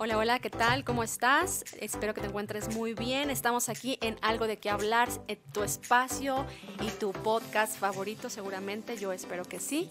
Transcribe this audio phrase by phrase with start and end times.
[0.00, 0.84] Hola, hola, ¿qué tal?
[0.84, 1.64] ¿Cómo estás?
[1.80, 3.30] Espero que te encuentres muy bien.
[3.30, 6.46] Estamos aquí en Algo de qué hablar, en tu espacio
[6.80, 9.90] y tu podcast favorito seguramente, yo espero que sí.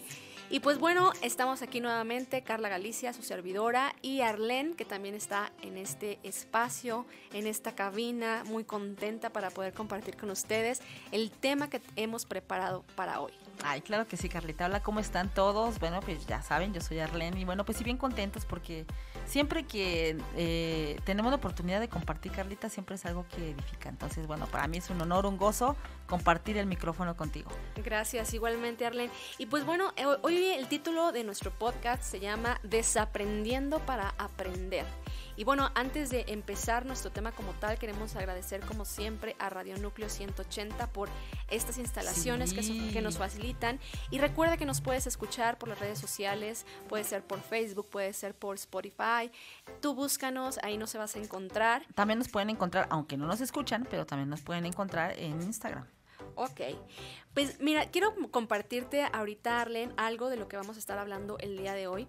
[0.49, 5.51] Y pues bueno, estamos aquí nuevamente, Carla Galicia, su servidora, y Arlene, que también está
[5.61, 10.79] en este espacio, en esta cabina, muy contenta para poder compartir con ustedes
[11.11, 13.33] el tema que hemos preparado para hoy.
[13.63, 14.65] Ay, claro que sí, Carlita.
[14.65, 15.79] Hola, ¿cómo están todos?
[15.79, 18.85] Bueno, pues ya saben, yo soy Arlene y bueno, pues sí, bien contentos porque
[19.25, 23.89] siempre que eh, tenemos la oportunidad de compartir, Carlita, siempre es algo que edifica.
[23.89, 25.75] Entonces, bueno, para mí es un honor, un gozo
[26.07, 27.49] compartir el micrófono contigo.
[27.83, 29.11] Gracias, igualmente, Arlene.
[29.37, 34.85] Y pues bueno, eh, hoy el título de nuestro podcast se llama Desaprendiendo para Aprender.
[35.37, 39.77] Y bueno, antes de empezar nuestro tema como tal, queremos agradecer como siempre a Radio
[39.77, 41.09] Núcleo 180 por
[41.49, 43.79] estas instalaciones que, que, nos facilitan.
[44.09, 48.13] Y recuerda que nos puedes escuchar por las redes sociales, puede ser por Facebook, puede
[48.13, 49.31] ser por Spotify.
[49.79, 51.85] Tú búscanos, ahí nos vas a encontrar.
[51.93, 55.85] También nos pueden encontrar, aunque no nos escuchan, pero también nos pueden encontrar en Instagram.
[56.35, 56.61] Ok,
[57.37, 61.55] pues mira, quiero compartirte ahorita, Arlen, algo de lo que vamos a estar hablando el
[61.55, 62.07] día de hoy.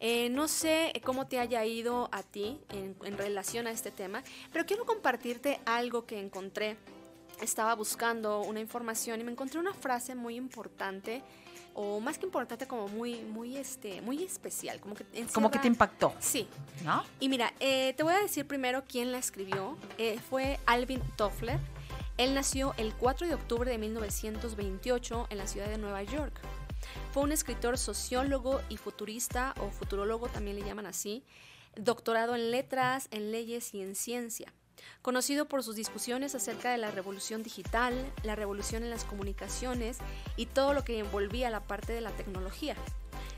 [0.00, 4.66] Eh, no sé cómo te haya ido a ti en, relación a este tema, pero
[4.66, 6.76] quiero compartirte algo que encontré.
[7.40, 11.22] Estaba buscando una información y me encontré una frase muy importante
[11.74, 15.68] o más que importante como muy muy este muy especial como que como que te
[15.68, 16.14] impactó.
[16.18, 16.48] Sí.
[16.84, 19.76] No y mira eh, te voy a decir primero quién la escribió.
[19.98, 21.60] Eh, fue Alvin Toffler
[22.16, 26.40] él nació el 4 de octubre de 1928 en la ciudad de Nueva York.
[27.12, 31.24] Fue un escritor sociólogo y futurista, o futurólogo también le llaman así,
[31.76, 34.52] doctorado en letras, en leyes y en ciencia.
[35.02, 39.98] Conocido por sus discusiones acerca de la revolución digital, la revolución en las comunicaciones
[40.36, 42.76] y todo lo que envolvía la parte de la tecnología.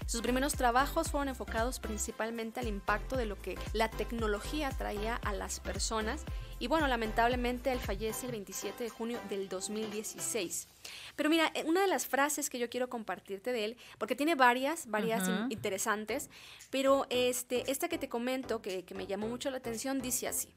[0.06, 5.32] Sus primeros trabajos fueron enfocados principalmente al impacto de lo que la tecnología traía a
[5.32, 6.24] las personas
[6.58, 10.68] y bueno, lamentablemente él fallece el 27 de junio del 2016.
[11.14, 14.34] Pero mira, eh, una de las frases que yo quiero compartirte de él, porque tiene
[14.34, 16.30] varias, varias interesantes,
[16.70, 20.54] pero este, esta que te comento, que, que me llamó mucho la atención, dice así.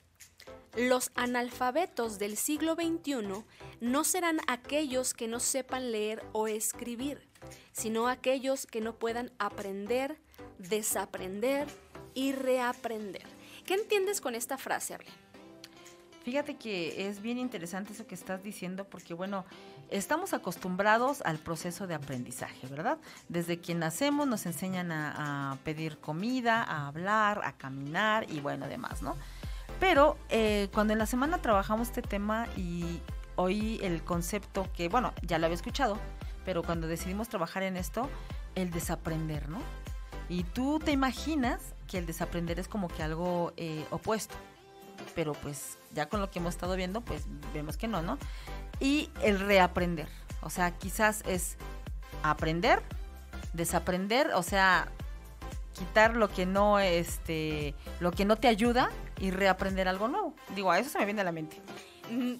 [0.75, 3.43] Los analfabetos del siglo XXI
[3.81, 7.27] no serán aquellos que no sepan leer o escribir,
[7.71, 10.17] sino aquellos que no puedan aprender,
[10.59, 11.67] desaprender
[12.13, 13.25] y reaprender.
[13.65, 15.18] ¿Qué entiendes con esta frase, Arlene?
[16.23, 19.45] Fíjate que es bien interesante eso que estás diciendo porque, bueno,
[19.89, 22.97] estamos acostumbrados al proceso de aprendizaje, ¿verdad?
[23.29, 29.01] Desde que nacemos nos enseñan a, pedir comida, a hablar, a caminar y, bueno, demás,
[29.01, 29.15] ¿no?
[29.79, 32.99] Pero eh, cuando en la semana trabajamos este tema y
[33.37, 35.97] oí el concepto que, bueno, ya lo había escuchado,
[36.43, 38.09] pero cuando decidimos trabajar en esto,
[38.55, 39.59] el desaprender, ¿no?
[40.27, 44.35] Y tú te imaginas que el desaprender es como que algo eh, opuesto,
[45.15, 47.23] pero pues ya con lo que hemos estado viendo, pues
[47.53, 48.17] vemos que no, ¿no?
[48.79, 50.07] Y el reaprender,
[50.41, 51.57] o sea, quizás es
[52.23, 52.81] aprender,
[53.53, 54.87] desaprender, o sea,
[55.73, 58.89] quitar lo que no, este, lo que no te ayuda
[59.19, 60.33] y reaprender algo nuevo.
[60.55, 61.61] Digo, a eso se me viene a la mente.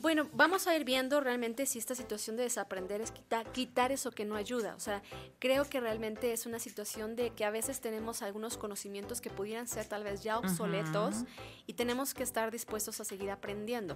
[0.01, 3.11] Bueno, vamos a ir viendo realmente si esta situación de desaprender es
[3.51, 4.75] quitar, eso que no ayuda.
[4.75, 5.01] O sea,
[5.39, 9.67] creo que realmente es una situación de que a veces tenemos algunos conocimientos que pudieran
[9.67, 11.23] ser tal vez ya obsoletos
[11.67, 13.95] y tenemos que estar dispuestos a seguir aprendiendo.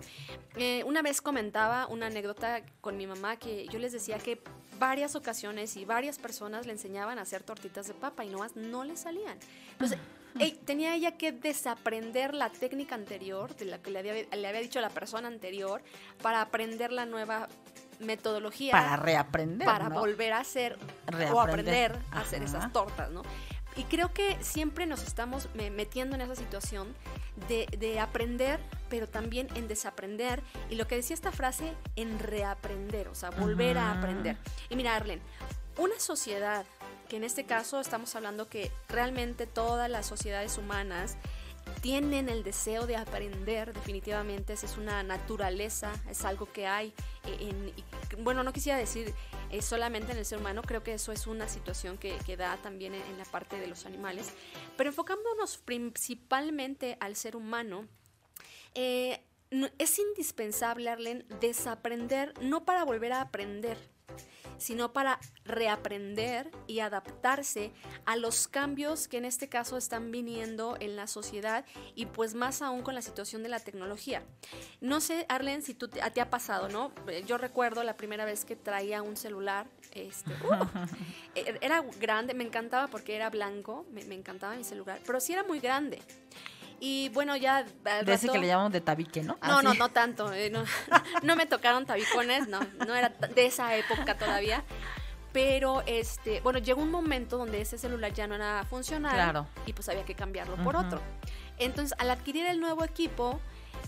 [0.56, 4.42] Eh, una vez comentaba una anécdota con mi mamá que yo les decía que
[4.80, 8.84] varias ocasiones y varias personas le enseñaban a hacer tortitas de papa y no, no
[8.84, 9.38] le salían.
[9.72, 9.98] Entonces,
[10.66, 14.82] tenía ella que desaprender la técnica anterior, de la que le había, le había dicho
[14.82, 15.82] la persona anterior,
[16.22, 17.48] para aprender la nueva
[18.00, 18.72] metodología.
[18.72, 19.66] Para reaprender.
[19.66, 20.78] Para volver a hacer
[21.32, 23.22] o aprender a hacer esas tortas, ¿no?
[23.76, 26.94] Y creo que siempre nos estamos metiendo en esa situación
[27.48, 30.44] de, de, aprender, pero también en desaprender.
[30.70, 34.38] Y lo que decía esta frase, en reaprender, o sea, volver a aprender.
[34.70, 35.22] Y mira, Arlen,
[35.78, 36.66] una sociedad
[37.10, 41.18] que en este caso estamos hablando que realmente todas las sociedades humanas
[41.82, 46.94] tienen el deseo de aprender, definitivamente, esa es una naturaleza, es algo que hay.
[47.26, 47.74] En,
[48.24, 49.14] bueno, no quisiera decir
[49.50, 52.58] eh, solamente en el ser humano, creo que eso es una situación que, que da
[52.58, 54.32] también en, la parte de los animales,
[54.78, 57.88] pero enfocándonos principalmente al ser humano,
[58.76, 59.22] eh,
[59.78, 63.78] es indispensable, Arlen, desaprender, no para volver a aprender,
[64.58, 67.72] sino para reaprender y adaptarse
[68.06, 71.66] a los cambios que en este caso están viniendo en la sociedad
[71.96, 74.24] y pues más aún con la situación de la tecnología.
[74.82, 76.92] No sé, Arlen, si tú, a ti ha pasado, ¿no?
[77.26, 80.66] Yo recuerdo la primera vez que traía un celular, este, uh,
[81.36, 85.34] e-, era grande, me encantaba porque era blanco, me, me encantaba mi celular, pero sí
[85.34, 86.00] era muy grande.
[86.86, 87.64] Y bueno, ya...
[87.64, 89.38] De ese que le llamamos de tabique, ¿no?
[89.42, 90.34] No, no, no tanto.
[90.34, 90.66] Eh, no,
[91.24, 94.66] no me tocaron tabicones, no, no era de esa época todavía
[95.32, 99.48] pero este, bueno, llegó un momento donde ese celular ya no era funcional claro.
[99.66, 101.02] y pues había que cambiarlo por otro.
[101.58, 103.40] Entonces, al adquirir el nuevo equipo,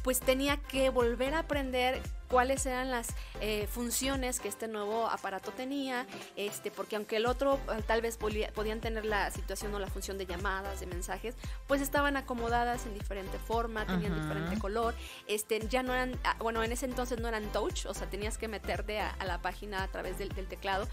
[0.04, 3.10] pues tenía que volver a aprender cuáles eran las
[3.42, 6.06] eh, funciones que este nuevo aparato tenía,
[6.36, 10.18] este, porque aunque el otro eh, tal vez podían tener la situación o la función
[10.18, 11.36] de llamadas, de mensajes,
[11.68, 14.96] pues estaban acomodadas en diferente forma, tenían diferente color,
[15.28, 18.38] este, ya no eran, ah, bueno, en ese entonces no eran touch, o sea, tenías
[18.38, 20.88] que meterte a, la página a través del, del teclado,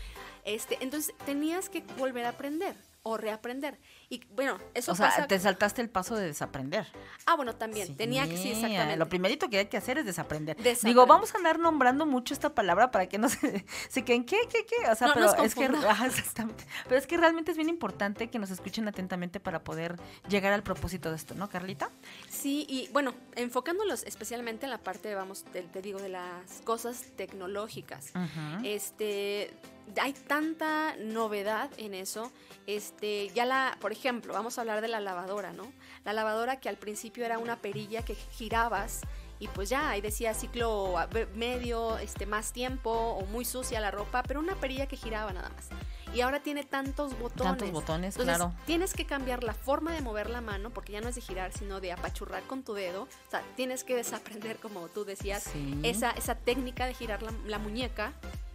[0.44, 3.78] este, entonces tenías que volver a aprender o reaprender.
[4.08, 6.86] Y bueno, eso O sea, te saltaste el paso de desaprender.
[7.26, 7.96] Ah, bueno, también.
[7.96, 8.96] Tenía que, sí, exactamente.
[8.96, 10.56] Lo primerito que hay que hacer es desaprender.
[10.82, 14.38] Digo, vamos a andar nombrando mucho esta palabra para que no se, se queden, ¿qué,
[14.48, 14.88] qué, qué?
[14.90, 15.64] O sea, pero es que,
[16.06, 16.64] exactamente.
[16.84, 19.98] Pero es que realmente es bien importante que nos escuchen atentamente para poder
[20.28, 21.90] llegar al propósito de esto, ¿no, Carlita?
[22.28, 28.12] Sí, y bueno, enfocándolos especialmente en la parte, vamos, te, digo, de las cosas tecnológicas.
[28.62, 29.50] Este
[30.00, 32.32] hay tanta novedad en eso.
[32.66, 35.72] Este, ya la, por ejemplo, vamos a hablar de la lavadora, ¿no?
[36.04, 39.02] La lavadora que al principio era una perilla que girabas
[39.42, 40.94] y pues ya ahí decía ciclo
[41.34, 45.48] medio, este más tiempo o muy sucia la ropa, pero una perilla que giraba nada
[45.48, 45.68] más.
[46.14, 47.58] Y ahora tiene tantos botones.
[47.58, 48.54] Tantos botones, claro.
[48.66, 51.52] Tienes que cambiar la forma de mover la mano porque ya no es de girar,
[51.52, 53.02] sino de apachurrar con tu dedo.
[53.02, 55.50] O sea, tienes que desaprender, como tú decías,
[55.82, 58.12] esa, esa técnica de girar la, la muñeca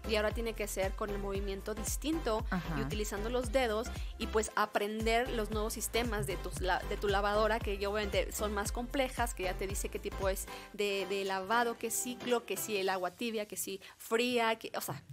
[0.07, 2.45] y ahora tiene que ser con el movimiento distinto
[2.77, 3.87] y utilizando los dedos
[4.17, 8.71] y pues aprender los nuevos sistemas de, tus, de tu lavadora que obviamente son más
[8.71, 12.77] complejas, que ya te dice qué tipo es de, de lavado, qué ciclo, que si
[12.77, 15.03] el agua tibia, que si fría, que, o sea...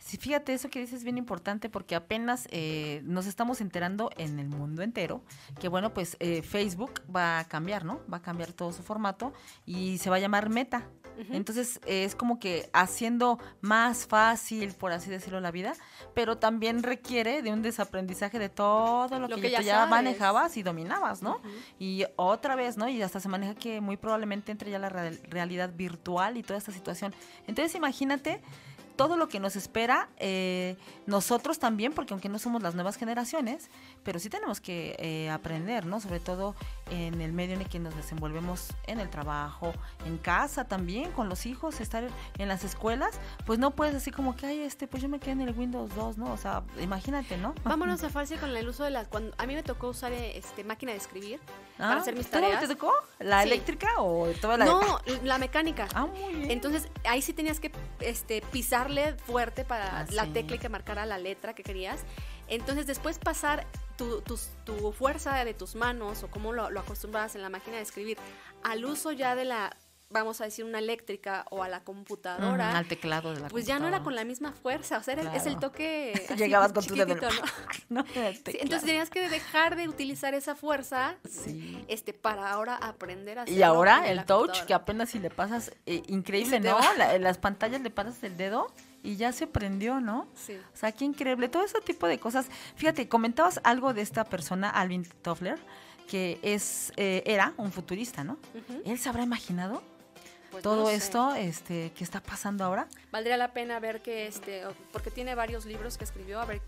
[0.00, 4.38] Sí, fíjate, eso que dices es bien importante porque apenas eh, nos estamos enterando en
[4.38, 5.22] el mundo entero
[5.60, 8.00] que, bueno, pues eh, Facebook va a cambiar, ¿no?
[8.10, 9.34] Va a cambiar todo su formato
[9.66, 10.88] y se va a llamar Meta.
[11.30, 15.74] Entonces es como que haciendo más fácil, por así decirlo, la vida,
[16.14, 21.40] pero también requiere de un desaprendizaje de todo lo, que, ya, manejabas y dominabas, ¿no?
[21.78, 22.88] Y otra vez, ¿no?
[22.88, 26.72] Y hasta se maneja que muy probablemente entre ya la realidad virtual y toda esta
[26.72, 27.14] situación.
[27.46, 28.40] Entonces imagínate
[29.00, 30.76] todo lo que nos espera, eh,
[31.06, 33.70] nosotros también, porque aunque no somos las nuevas generaciones,
[34.02, 36.00] pero sí tenemos que eh, aprender, ¿no?
[36.00, 36.54] Sobre todo
[36.90, 39.72] en el medio en el que nos desenvolvemos en el trabajo,
[40.04, 42.08] en casa también, con los hijos, estar
[42.38, 45.32] en las escuelas, pues no puedes así como que, ay, este, pues yo me quedé
[45.32, 46.32] en el Windows 2, ¿no?
[46.32, 47.54] O sea, imagínate, ¿no?
[47.64, 50.64] Vámonos a fácil con el uso de las, cuando a mí me tocó usar este
[50.64, 51.40] máquina de escribir
[51.78, 52.60] para ah, hacer mis tareas.
[52.60, 52.92] te tocó?
[53.18, 54.64] ¿La eléctrica o toda la?
[54.64, 55.88] No, la mecánica.
[55.94, 56.50] Ah, muy bien.
[56.50, 58.90] Entonces, ahí sí tenías que este, pisar
[59.26, 62.00] fuerte para ah, la tecla que marcara la letra que querías.
[62.48, 63.66] Entonces después pasar
[64.22, 67.82] tu, tu, fuerza de tus manos o como lo, lo acostumbrabas en la máquina de
[67.82, 68.18] escribir
[68.62, 69.76] al uso ya de la
[70.10, 72.76] vamos a decir, una eléctrica o a la computadora.
[72.76, 75.46] al teclado de la Pues ya no era con la misma fuerza, o sea, es
[75.46, 76.12] el toque.
[76.36, 77.16] Llegabas con tu dedo.
[77.88, 78.04] ¿no?
[78.14, 81.16] entonces tenías que dejar de utilizar esa fuerza
[81.88, 86.02] este, para ahora aprender a Y ahora el touch, que apenas si le pasas, eh,
[86.08, 86.78] increíble, ¿no?
[87.12, 88.66] en las pantallas le pasas el dedo
[89.02, 90.28] y ya se prendió, ¿no?
[90.34, 90.56] Sí.
[90.72, 91.48] O sea, qué increíble.
[91.48, 92.46] Todo ese tipo de cosas.
[92.76, 95.58] Fíjate, comentabas algo de esta persona, Alvin Toffler,
[96.08, 98.38] que es, eh, era un futurista, ¿no?
[98.84, 99.82] ¿Él se habrá imaginado?
[100.50, 105.12] Pues todo esto este que está pasando ahora valdría la pena ver que este porque
[105.12, 106.60] tiene varios libros que escribió a ver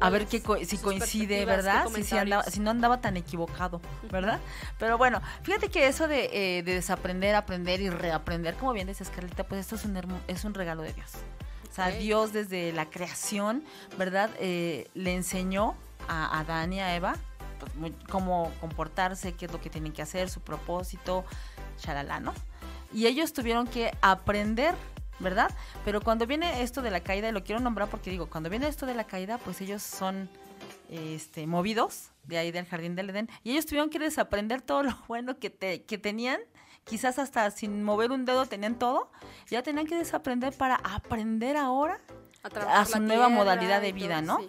[0.00, 1.86] a ver que si coincide, ¿verdad?
[1.94, 3.80] Si, si, no andaba tan equivocado,
[4.10, 4.38] ¿verdad?
[4.78, 9.10] Pero bueno, fíjate que eso de, eh, de, desaprender, aprender y reaprender, como bien dices,
[9.10, 11.10] Carlita, pues esto es un, es un regalo de Dios.
[11.78, 13.62] Sea, Dios desde la creación,
[13.96, 14.30] ¿verdad?
[14.40, 15.76] Eh, le enseñó
[16.08, 17.14] a Adán y a Eva
[17.78, 21.24] pues, cómo comportarse, qué es lo que tienen que hacer, su propósito,
[21.78, 22.34] chalala, ¿no?
[22.92, 24.74] y ellos tuvieron que aprender
[25.20, 25.50] ¿verdad?
[25.84, 28.68] Pero cuando viene esto de la caída, y lo quiero nombrar porque digo, cuando viene
[28.68, 30.28] esto de la caída, pues ellos son
[30.88, 34.96] este, movidos de ahí del jardín del Edén y ellos tuvieron que desaprender todo lo
[35.08, 36.40] bueno que, te, que tenían,
[36.88, 39.10] quizás hasta sin mover un dedo tenían todo,
[39.48, 42.00] ya tenían que desaprender para aprender ahora
[42.42, 44.40] a, su nueva modalidad de vida, ¿no?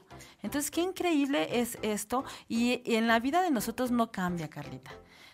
[0.42, 4.92] Entonces, qué increíble es esto y en la vida de nosotros no cambia, Carlita.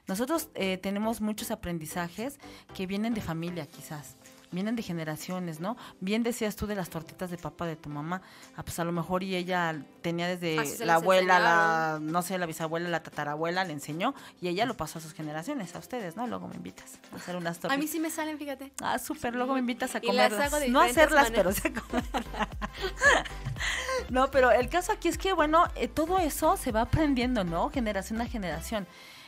[0.08, 2.40] Nosotros eh, tenemos muchos aprendizajes
[2.74, 4.18] que vienen de familia, quizás
[4.52, 5.78] vienen de generaciones, ¿no?
[6.00, 8.22] Bien decías tú de las tortitas de papa de tu mamá,
[8.56, 12.46] ah, pues a lo mejor y ella tenía desde la abuela, la, no sé, la
[12.46, 16.28] bisabuela, la tatarabuela, le enseñó y ella lo pasó a sus generaciones, a ustedes, ¿no?
[16.28, 17.78] Luego me invitas a hacer unas tortitas.
[17.78, 18.72] A mí sí me salen, fíjate.
[18.82, 20.70] Ah, súper, luego me invitas a comerlas.
[20.70, 22.26] no a hacerlas, pero sí a comerlas.
[24.10, 27.70] no, pero el caso aquí es que, bueno, eh, todo eso se va aprendiendo, ¿no?
[27.70, 28.88] Generación a generación.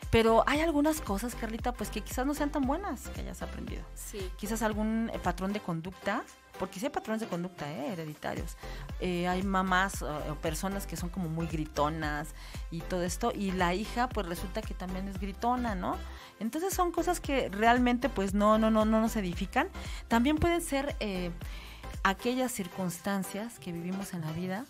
[0.10, 3.84] Pero hay algunas cosas, Carlita, pues que quizás no sean tan buenas que hayas aprendido.
[3.96, 4.32] Sí.
[4.38, 6.24] Quizás algún eh, patrón de conducta,
[6.58, 7.94] porque sí hay patrones de conducta ¿eh?
[7.94, 8.56] hereditarios.
[9.00, 12.30] Eh, hay mamás o personas que son como muy gritonas
[12.72, 15.98] y todo esto, y la hija pues resulta que también es gritona, ¿no?
[16.40, 19.68] Entonces son cosas que realmente pues no, no, no, no nos edifican.
[20.08, 21.32] También pueden ser eh,
[22.04, 24.66] aquellas circunstancias que vivimos en la vida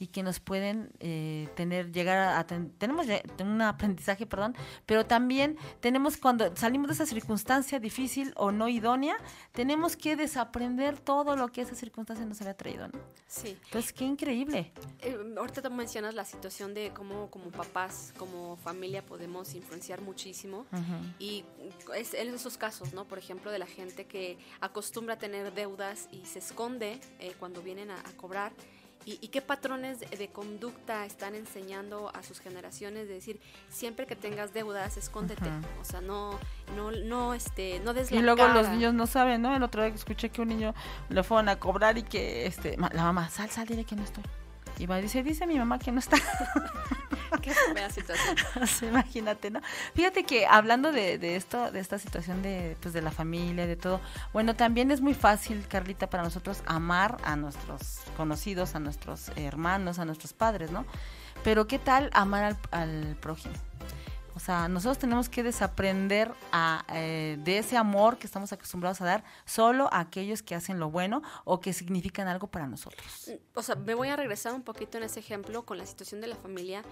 [0.00, 3.06] y que nos pueden eh, tener, llegar a, tenemos
[3.38, 9.16] un aprendizaje, perdón, pero también tenemos cuando salimos de esa circunstancia difícil o no idónea,
[9.52, 12.98] tenemos que desaprender todo lo que esa circunstancia nos había traído, ¿no?
[13.26, 13.58] Sí.
[13.66, 14.72] Entonces, qué increíble.
[15.00, 20.64] Eh, ahorita te mencionas la situación de cómo como papás, como familia podemos influenciar muchísimo
[21.18, 21.44] y
[21.94, 23.06] es en esos casos, ¿no?
[23.06, 27.60] Por ejemplo, de la gente que acostumbra a tener deudas y se esconde eh, cuando
[27.60, 28.52] vienen a, a cobrar
[29.06, 34.52] ¿Y, qué patrones de, conducta están enseñando a sus generaciones de decir siempre que tengas
[34.52, 35.48] deudas escóndete
[35.80, 36.38] o sea no
[36.76, 39.94] no no este no des y luego los niños no saben no el otro día
[39.94, 40.74] escuché que un niño
[41.08, 44.24] le fueron a cobrar y que este la mamá sal sal dile que no estoy
[44.78, 46.18] y va y dice dice mi mamá que no está
[47.42, 48.36] Qué fea situación.
[48.90, 49.60] imagínate, ¿no?
[49.94, 53.76] Fíjate que hablando de, de, esto, de esta situación de, pues, de la familia, de
[53.76, 54.00] todo,
[54.32, 59.98] bueno, también es muy fácil, Carlita, para nosotros amar a nuestros conocidos, a nuestros hermanos,
[59.98, 60.84] a nuestros padres, ¿no?
[61.44, 63.54] Pero ¿qué tal amar al, al prójimo?
[64.34, 69.04] O sea, nosotros tenemos que desaprender a, eh, de ese amor que estamos acostumbrados a
[69.04, 73.28] dar solo a aquellos que hacen lo bueno o que significan algo para nosotros.
[73.28, 76.20] Mm, o sea, me voy a regresar un poquito en ese ejemplo con la situación
[76.20, 76.82] de la familia.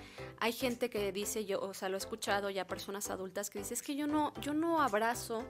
[0.40, 3.75] Hay gente que dice, yo, o sea, lo he escuchado ya personas adultas que dicen,
[3.75, 5.45] es que yo no, yo no abrazo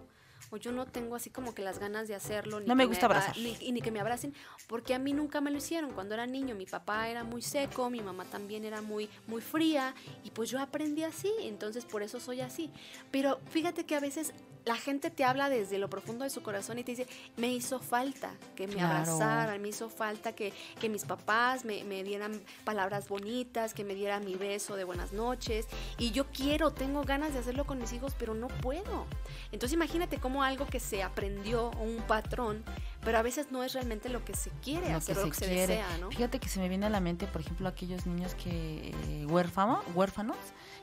[0.50, 2.60] o yo no tengo así como que las ganas de hacerlo.
[2.60, 3.36] Ni no me gusta abrazar.
[3.36, 4.34] Ni, y ni que me abracen,
[4.66, 5.92] porque a mí nunca me lo hicieron.
[5.92, 9.94] Cuando era niño, mi papá era muy seco, mi mamá también era muy, muy fría,
[10.24, 12.70] y pues yo aprendí así, entonces por eso soy así.
[13.10, 14.32] Pero fíjate que a veces
[14.68, 17.80] la gente te habla desde lo profundo de su corazón y te dice, me hizo
[17.80, 23.08] falta que me abrazaran, me hizo falta que, que mis papás me, me, dieran palabras
[23.08, 25.66] bonitas, que me dieran mi beso de buenas noches.
[25.96, 29.06] Y yo quiero, tengo ganas de hacerlo con mis hijos, pero no puedo.
[29.52, 32.64] Entonces imagínate cómo algo que se aprendió, un patrón,
[33.04, 35.98] pero a veces no es realmente lo que se quiere hacer, lo que se desea,
[35.98, 36.10] ¿no?
[36.10, 39.84] Fíjate que se me viene a la mente, por ejemplo, aquellos niños que eh, huérfanos,
[39.94, 40.36] huérfanos,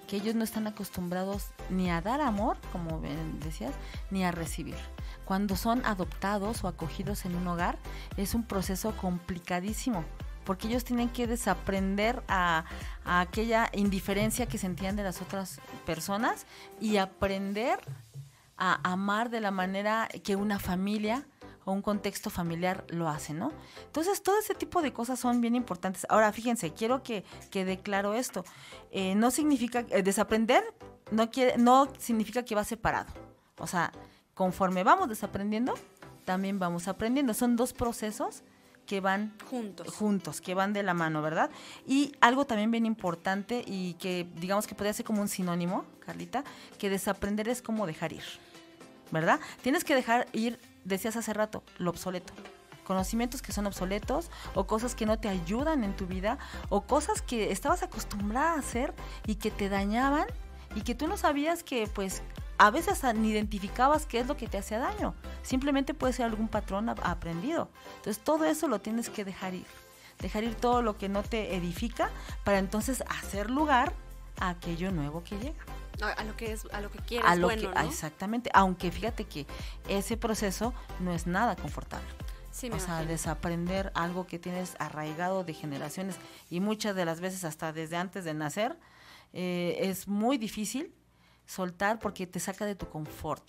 [0.07, 3.01] que ellos no están acostumbrados ni a dar amor, como
[3.39, 3.73] decías,
[4.11, 4.77] ni a recibir.
[5.25, 7.77] Cuando son adoptados o acogidos en un hogar,
[8.17, 10.05] es un proceso complicadísimo
[10.45, 12.65] porque ellos tienen que desaprender a,
[13.03, 16.45] a, aquella indiferencia que sentían de las otras personas
[16.79, 17.79] y aprender
[18.57, 21.27] a amar de la manera que una familia
[21.65, 23.51] o un contexto familiar lo hace, ¿no?
[23.85, 26.05] Entonces, todo ese tipo de cosas son bien importantes.
[26.09, 28.45] Ahora, fíjense, quiero que quede claro esto.
[28.91, 30.63] Eh, no significa, eh, desaprender
[31.11, 33.11] no, quiere, no significa que va separado.
[33.57, 33.91] O sea,
[34.33, 35.73] conforme vamos desaprendiendo,
[36.23, 37.33] también vamos aprendiendo.
[37.33, 38.43] Son dos procesos
[38.85, 39.93] que van juntos.
[39.93, 41.49] juntos, que van de la mano, ¿verdad?
[41.87, 46.43] Y algo también bien importante y que digamos que podría ser como un sinónimo, Carlita,
[46.77, 48.23] que desaprender es como dejar ir.
[49.11, 49.39] ¿verdad?
[49.61, 52.33] Tienes que dejar ir, decías hace rato, lo obsoleto.
[52.83, 56.37] Conocimientos que son obsoletos o cosas que no te ayudan en tu vida
[56.69, 58.93] o cosas que estabas acostumbrada a hacer
[59.25, 60.27] y que te dañaban
[60.75, 62.21] y que tú no sabías que pues
[62.57, 65.15] a veces ni identificabas qué es lo que te hacía daño.
[65.43, 67.69] Simplemente puede ser algún patrón aprendido.
[67.97, 69.65] Entonces todo eso lo tienes que dejar ir.
[70.19, 72.09] Dejar ir todo lo que no te edifica
[72.43, 73.93] para entonces hacer lugar
[74.39, 75.63] a aquello nuevo que llega.
[76.01, 79.47] A, lo que es, a lo que quieres, bueno, Exactamente, aunque fíjate que
[79.87, 82.07] ese proceso no es nada confortable.
[82.51, 86.17] Sí, o sea, desaprender algo que tienes arraigado de generaciones
[86.49, 88.77] y muchas de las veces hasta desde antes de nacer,
[89.33, 90.93] eh, es muy difícil
[91.45, 93.43] soltar porque te saca de tu confort.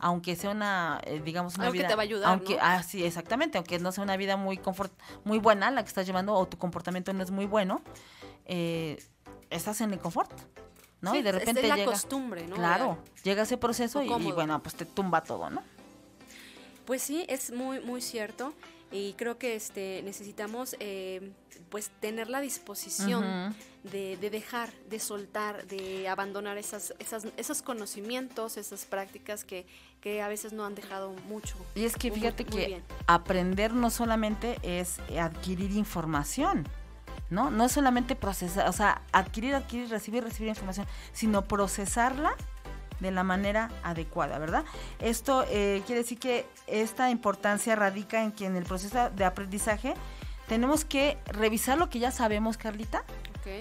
[0.00, 1.84] Aunque sea una, eh, digamos, una vida.
[1.84, 2.30] que te va a ayudar.
[2.30, 3.58] Aunque, ah, sí, exactamente.
[3.58, 4.92] Aunque no sea una vida muy confort,
[5.24, 7.82] muy buena la que estás llevando o tu comportamiento no es muy bueno,
[8.44, 9.02] eh,
[9.50, 10.32] estás en el confort.
[11.00, 11.14] ¿no?
[11.14, 12.56] y de repente es la costumbre, ¿no?
[12.56, 15.62] Claro, llega ese proceso y, bueno, pues te tumba todo, ¿no?
[16.86, 18.52] Pues sí, es muy, muy cierto
[18.90, 21.32] y creo que este necesitamos eh,
[21.70, 23.54] pues tener la disposición
[23.84, 29.66] de, dejar, de soltar, de abandonar esas, esas, esos conocimientos, esas prácticas que,
[30.00, 31.56] que a veces no han dejado mucho.
[31.74, 36.66] Y es que fíjate que aprender no solamente es adquirir información,
[37.30, 37.50] ¿no?
[37.50, 42.34] No es solamente procesar, o sea, adquirir, adquirir, recibir, recibir información, sino procesarla
[43.00, 44.64] de la manera adecuada, ¿verdad?
[45.00, 49.94] Esto eh, quiere decir que esta importancia radica en que en el proceso de aprendizaje
[50.48, 53.04] tenemos que revisar lo que ya sabemos, Carlita,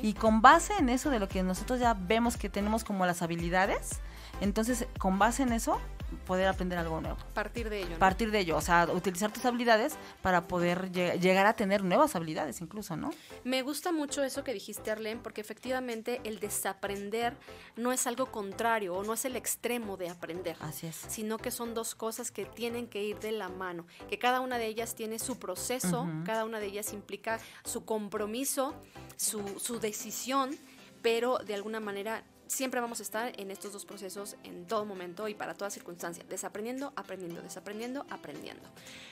[0.01, 3.21] Y con base en eso de lo que nosotros ya vemos que tenemos como las
[3.21, 3.99] habilidades,
[4.41, 5.79] entonces con base en eso
[6.25, 7.17] poder aprender algo nuevo.
[7.33, 7.99] Partir de ello.
[7.99, 12.61] Partir de ello, o sea, utilizar tus habilidades para poder llegar a tener nuevas habilidades
[12.61, 13.11] incluso, ¿no?
[13.43, 17.35] Me gusta mucho eso que dijiste, Arlene, porque efectivamente el desaprender
[17.75, 20.55] no es algo contrario o no es el extremo de aprender.
[20.61, 20.95] Así es.
[20.95, 24.57] Sino que son dos cosas que tienen que ir de la mano, que cada una
[24.57, 28.73] de ellas tiene su proceso, cada una de ellas implica su compromiso,
[29.15, 30.57] su, su decisión,
[31.01, 35.27] pero de alguna manera siempre vamos a estar en estos dos procesos en todo momento
[35.27, 38.67] y para toda circunstancia, desaprendiendo, aprendiendo, desaprendiendo, aprendiendo.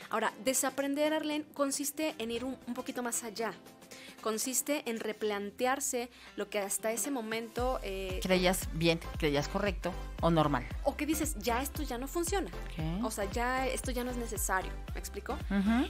[0.09, 3.53] Ahora, desaprender, Arlene, consiste en ir un, poquito más allá.
[4.25, 7.79] Consiste en replantearse lo que hasta ese momento...
[7.83, 10.65] Eh, creías bien, creías correcto o normal.
[10.83, 12.49] O que dices, ya esto ya no funciona.
[13.03, 14.71] O sea, ya esto ya no es necesario.
[14.95, 15.37] ¿Me explico?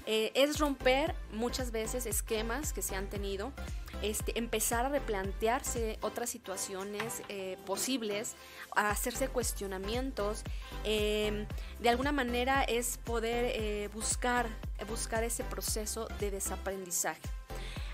[0.05, 3.53] Eh, es romper muchas veces esquemas que se han tenido
[4.01, 8.35] este, empezar a replantearse otras situaciones eh, posibles,
[8.75, 10.43] a hacerse cuestionamientos.
[10.83, 11.45] Em,
[11.79, 14.49] de alguna manera es poder eh, buscar,
[14.89, 17.21] buscar ese proceso de desaprendizaje.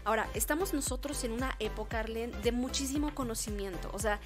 [0.03, 3.89] Ahora, estamos nosotros en una época, Arlene, de muchísimo conocimiento.
[3.93, 4.19] O sea,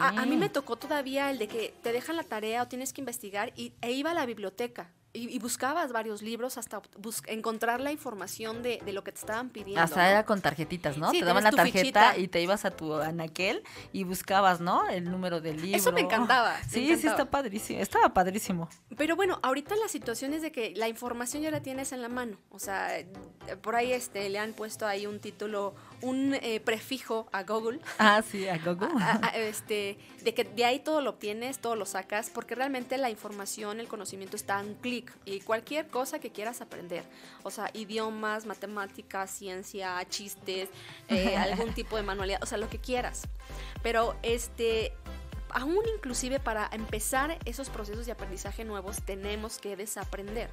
[0.00, 3.00] a, mí me tocó todavía el de que te dejan la tarea o tienes que
[3.00, 4.90] investigar y, e iba a la biblioteca.
[5.12, 6.82] Y, buscabas varios libros hasta
[7.26, 9.82] encontrar la información de, lo que te estaban pidiendo.
[9.82, 11.10] Hasta era con tarjetitas, ¿no?
[11.10, 14.88] te daban la tarjeta y te ibas a tu anaquel y buscabas, ¿no?
[14.88, 15.76] El número del libro.
[15.76, 16.62] Eso me encantaba.
[16.68, 17.80] Sí, sí, está padrísimo.
[17.80, 18.68] Estaba padrísimo.
[18.96, 22.08] Pero bueno, ahorita la situación es de que la información ya la tienes en la
[22.08, 22.36] mano.
[22.50, 22.90] O sea,
[23.62, 27.80] por ahí este, le han puesto ahí un título, un eh, prefijo a Google.
[27.98, 28.90] Ah, sí, a Google.
[29.34, 33.80] este, de que de ahí todo lo tienes, todo lo sacas, porque realmente la información,
[33.80, 37.04] el conocimiento está en clic y cualquier cosa que quieras aprender,
[37.42, 40.68] o sea, idiomas, matemáticas, ciencia, chistes,
[41.08, 43.22] eh, algún tipo de manualidad, o sea, lo que quieras.
[43.82, 44.92] Pero este,
[45.54, 50.50] aún inclusive para empezar esos procesos de aprendizaje nuevos tenemos que desaprender.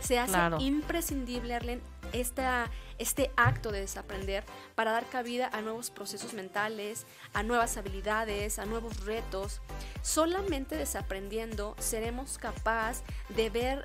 [0.00, 1.80] Se hace imprescindible, Arlen,
[2.12, 8.58] esta, este acto de desaprender para dar cabida a nuevos procesos mentales, a nuevas habilidades,
[8.58, 9.60] a nuevos retos.
[10.02, 13.84] Solamente desaprendiendo seremos capaces de ver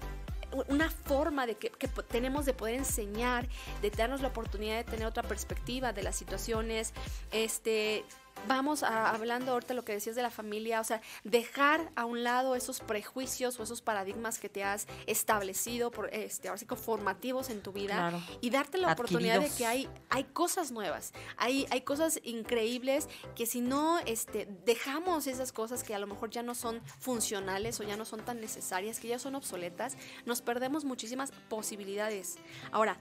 [0.67, 1.71] una forma de que,
[2.09, 3.47] tenemos de poder enseñar,
[3.81, 6.93] de darnos la oportunidad de tener otra perspectiva de las situaciones,
[7.31, 8.05] este,
[8.47, 12.23] vamos a, hablando ahorita lo que decías de la familia, o sea, dejar a un
[12.23, 17.49] lado esos prejuicios o esos paradigmas que te has establecido, por, este, ahora sí formativos
[17.49, 21.81] en tu vida y darte la oportunidad de que hay, hay cosas nuevas, hay, hay
[21.81, 26.55] cosas increíbles que si no este, dejamos esas cosas que a lo mejor ya no
[26.55, 31.31] son funcionales o ya no son tan necesarias, que ya son obsoletas, nos perdemos muchísimas
[31.49, 32.37] posibilidades.
[32.71, 32.97] Ahora,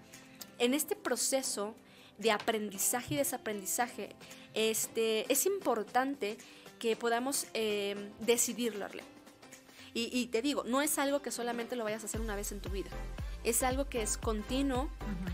[0.59, 1.75] en este proceso
[2.23, 4.15] de aprendizaje y desaprendizaje,
[4.55, 6.39] este, es importante
[6.79, 8.87] que podamos eh, decidirlo,
[9.95, 12.51] Y, y, te digo, no es algo que solamente lo vayas a hacer una vez
[12.53, 12.91] en tu vida.
[13.45, 14.89] Es algo que es continuo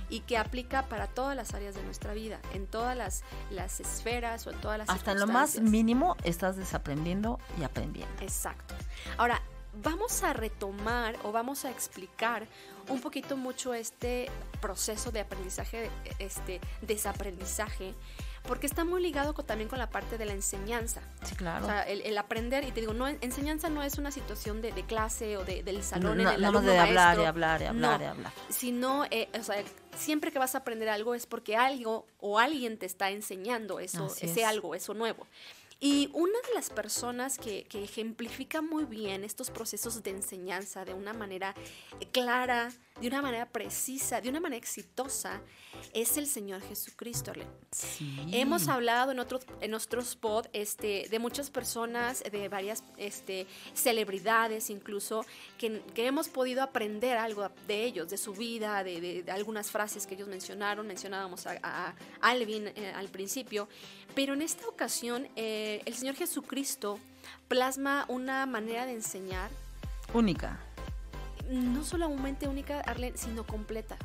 [0.08, 4.46] y que aplica para todas las áreas de nuestra vida, en todas las, las esferas
[4.46, 8.22] o en todas las Hasta lo más mínimo estás desaprendiendo y aprendiendo.
[8.22, 8.74] Exacto.
[9.18, 9.42] Ahora,
[9.82, 12.46] vamos a retomar o vamos a explicar
[12.88, 17.94] un poquito mucho este proceso de aprendizaje, este desaprendizaje,
[18.44, 21.02] porque está muy ligado también con la parte de la enseñanza.
[21.22, 21.64] Sí, claro.
[21.64, 25.36] O sea, el, aprender, y te digo, no, enseñanza no es una situación de, clase
[25.36, 28.32] o de, del salón no, en el no, alumno de hablar hablar hablar y hablar.
[28.48, 29.62] Sino, eh, o sea,
[29.96, 34.06] siempre que vas a aprender algo es porque algo o alguien te está enseñando eso,
[34.20, 35.26] ese algo, eso nuevo.
[35.80, 40.92] Y una de las personas que, que, ejemplifica muy bien estos procesos de enseñanza de
[40.92, 41.54] una manera
[42.10, 45.40] clara, de una manera precisa, de una manera exitosa,
[45.92, 47.32] es el Señor Jesucristo.
[48.32, 54.70] Hemos hablado en otros en nuestros pod este, de muchas personas, de varias este, celebridades
[54.70, 55.24] incluso,
[55.58, 60.06] que, que, hemos podido aprender algo de ellos, de su vida, de, de, algunas frases
[60.06, 60.86] que ellos mencionaron.
[60.86, 63.68] Mencionábamos a, Alvin eh, al principio,
[64.14, 66.98] pero en esta ocasión eh, el Señor Jesucristo
[67.48, 69.50] plasma una manera de enseñar
[70.12, 70.58] única
[71.48, 73.96] no solamente única, Arlen, sino completa.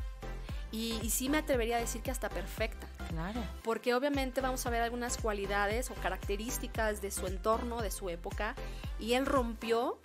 [0.72, 2.88] Y, sí me atrevería a decir que hasta perfecta.
[3.08, 3.40] Claro.
[3.62, 8.56] Porque obviamente vamos a ver algunas cualidades o características de su entorno, de su época,
[8.98, 9.98] y él rompió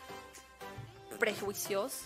[1.19, 2.03] prejuicios,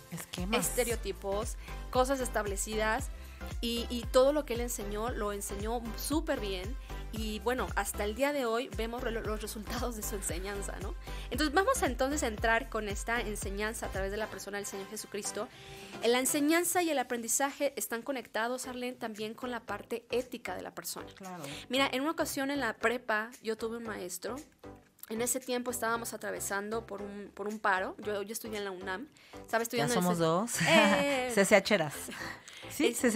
[0.53, 1.57] estereotipos,
[1.91, 3.09] cosas establecidas,
[3.59, 6.73] y, y todo lo que él enseñó lo enseñó súper bien
[7.13, 10.95] y bueno, hasta el día de hoy vemos los resultados de su enseñanza, ¿no?
[11.29, 14.65] Entonces vamos a entonces a entrar con esta enseñanza a través de la persona del
[14.65, 15.47] Señor Jesucristo.
[16.03, 20.73] La enseñanza y el aprendizaje están conectados, Arlene, también con la parte ética de la
[20.73, 21.05] persona.
[21.15, 21.43] Claro.
[21.69, 24.35] Mira, en una ocasión en la prepa yo tuve un maestro
[25.09, 27.95] en ese tiempo estábamos atravesando por un, por un paro.
[27.99, 29.07] Yo, yo estudié en la UNAM.
[29.47, 29.65] ¿Sabes?
[29.65, 30.61] Estudiando ya somos dos.
[30.67, 31.93] Eh, CCHeras.
[32.69, 33.07] Sí, sí,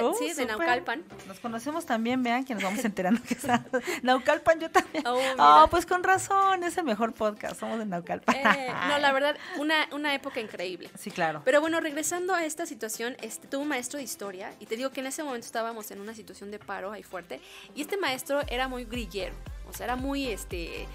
[0.00, 1.04] oh, sí, de Naucalpan.
[1.26, 3.64] Nos conocemos también, vean que nos vamos enterando que está
[4.02, 5.06] Naucalpan yo también.
[5.06, 8.34] Oh, oh, pues con razón, es el mejor podcast, somos de Naucalpan.
[8.36, 10.90] Eh, no, la verdad, una, una época increíble.
[10.98, 11.42] Sí, claro.
[11.44, 14.90] Pero bueno, regresando a esta situación, este, tuve un maestro de historia y te digo
[14.90, 17.40] que en ese momento estábamos en una situación de paro ahí fuerte
[17.74, 19.34] y este maestro era muy grillero,
[19.68, 20.88] o sea, era muy, este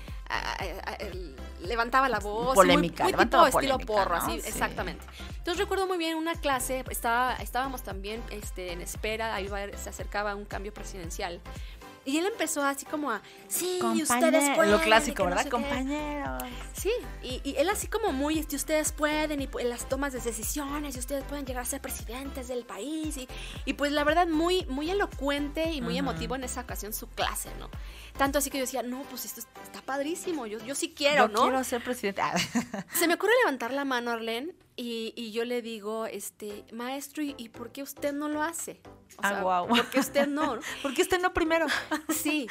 [1.62, 2.56] levantaba la voz.
[2.56, 5.06] Polémica, muy, tipo estilo porro, así, exactamente.
[5.38, 10.36] Entonces recuerdo muy bien una clase, estaba, estábamos también este, en espera, ahí se acercaba
[10.36, 11.40] un cambio presidencial.
[12.08, 14.72] Y él empezó así como a, sí, ustedes pueden.
[14.72, 15.46] Lo clásico, ¿verdad?
[15.50, 16.41] Compañeros.
[16.72, 16.89] Sí,
[17.22, 21.26] y, él así como muy, este, ustedes pueden, y las tomas de decisiones, y ustedes
[21.26, 23.17] pueden llegar a ser presidentes del país.
[23.17, 23.28] Y,
[23.65, 27.50] y pues la verdad, muy, muy elocuente y muy emotivo en esa ocasión su clase,
[27.60, 27.70] ¿no?
[28.17, 31.41] Tanto así que yo decía, no, pues esto está padrísimo, yo, yo sí quiero, ¿no?
[31.41, 32.22] quiero ser presidente.
[32.93, 37.50] Se me ocurre levantar la mano, Arlene, y, y yo le digo, este, maestro, ¿y,
[37.50, 38.80] por qué usted no lo hace?
[39.18, 39.68] O ah, wow.
[39.68, 40.60] ¿Por qué usted no?
[40.84, 41.66] ¿Por qué usted no primero?
[42.10, 42.48] sí.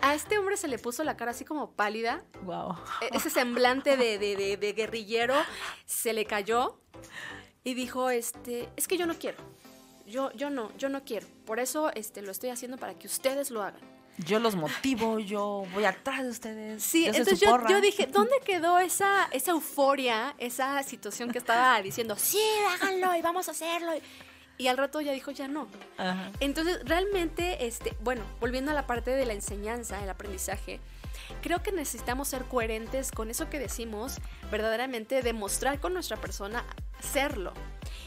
[0.00, 2.24] a este hombre se le puso la cara así como pálida.
[2.42, 2.74] Wow.
[3.00, 5.36] E, ese semblante de, de, de guerrillero
[5.86, 6.80] se le cayó
[7.62, 9.38] y dijo, este, es que yo no quiero.
[10.06, 11.28] Yo, yo no, yo no quiero.
[11.46, 15.64] Por eso este, lo estoy haciendo para que ustedes lo hagan yo los motivo, yo
[15.72, 16.82] voy atrás de ustedes.
[16.82, 22.42] Sí, entonces yo, dije, ¿dónde quedó esa, esa euforia, esa situación que estaba diciendo, sí,
[22.70, 23.92] háganlo y vamos a hacerlo?
[24.58, 25.66] Y al rato ya dijo, ya no.
[26.40, 30.78] Entonces, realmente, este, bueno, volviendo a la parte de la enseñanza, el aprendizaje,
[31.40, 34.18] creo que necesitamos ser coherentes con eso que decimos,
[34.50, 36.64] verdaderamente demostrar con nuestra persona
[37.00, 37.52] serlo.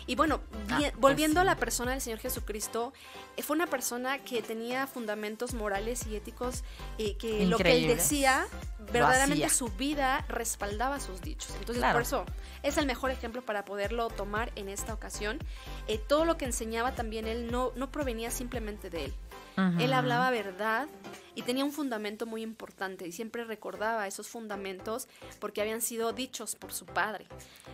[0.07, 2.93] Y bueno, ah, pues volviendo a la persona del Señor Jesucristo,
[3.37, 6.63] eh, fue una persona que tenía fundamentos morales y éticos
[6.97, 8.45] y que lo que él decía,
[8.91, 11.51] verdaderamente su vida respaldaba sus dichos.
[11.59, 12.25] Entonces, por eso
[12.61, 15.39] es el mejor ejemplo para poderlo tomar en esta ocasión.
[15.87, 19.13] Eh, todo lo que enseñaba también él no, no provenía simplemente de él.
[19.57, 20.87] Él hablaba verdad
[21.33, 25.07] y tenía un fundamento muy importante y siempre recordaba esos fundamentos
[25.39, 27.27] porque habían sido dichos por su padre.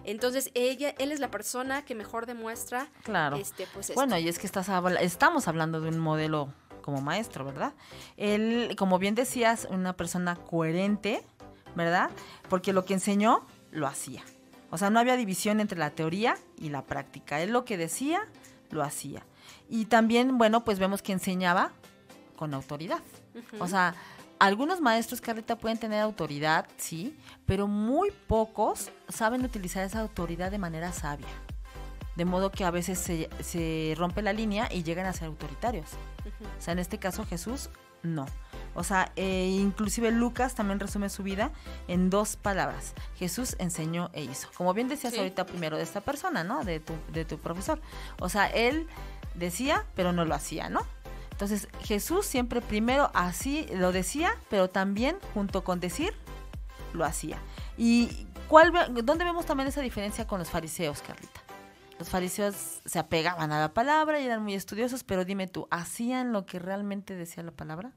[0.03, 3.37] Entonces, ella, él es la persona que mejor demuestra claro.
[3.37, 4.69] este, pues Bueno, y es que estás,
[5.01, 7.73] estamos hablando de un modelo como maestro, ¿verdad?
[8.17, 11.23] Él, como bien decías, una persona coherente,
[11.75, 12.09] ¿verdad?
[12.49, 14.23] Porque lo que enseñó, lo hacía.
[14.71, 17.41] O sea, no había división entre la teoría y la práctica.
[17.41, 18.27] Él lo que decía,
[18.69, 19.25] lo hacía.
[19.69, 21.71] Y también, bueno, pues vemos que enseñaba
[22.35, 23.01] con autoridad.
[23.59, 23.95] O sea,
[24.39, 30.57] algunos maestros, Carlita, pueden tener autoridad, sí, pero muy pocos saben utilizar esa autoridad de
[30.57, 31.27] manera sabia.
[32.15, 35.91] De modo que a veces se, rompe la línea y llegan a ser autoritarios.
[36.57, 37.69] O sea, en este caso Jesús,
[38.03, 38.25] no.
[38.73, 41.51] O sea, eh, inclusive Lucas también resume su vida
[41.87, 42.93] en dos palabras.
[43.17, 44.49] Jesús enseñó e hizo.
[44.55, 46.63] Como bien decías ahorita primero de esta persona, ¿no?
[46.63, 47.79] De tu, de tu profesor.
[48.19, 48.87] O sea, él
[49.35, 50.81] decía, pero no lo hacía, ¿no?
[51.31, 56.13] Entonces Jesús siempre primero así lo decía, pero también junto con decir,
[56.93, 57.39] lo hacía.
[57.77, 58.71] ¿Y cuál,
[59.03, 61.41] dónde vemos también esa diferencia con los fariseos, Carlita?
[61.97, 66.31] Los fariseos se apegaban a la palabra y eran muy estudiosos, pero dime tú, ¿hacían
[66.31, 67.91] lo que realmente decía la palabra?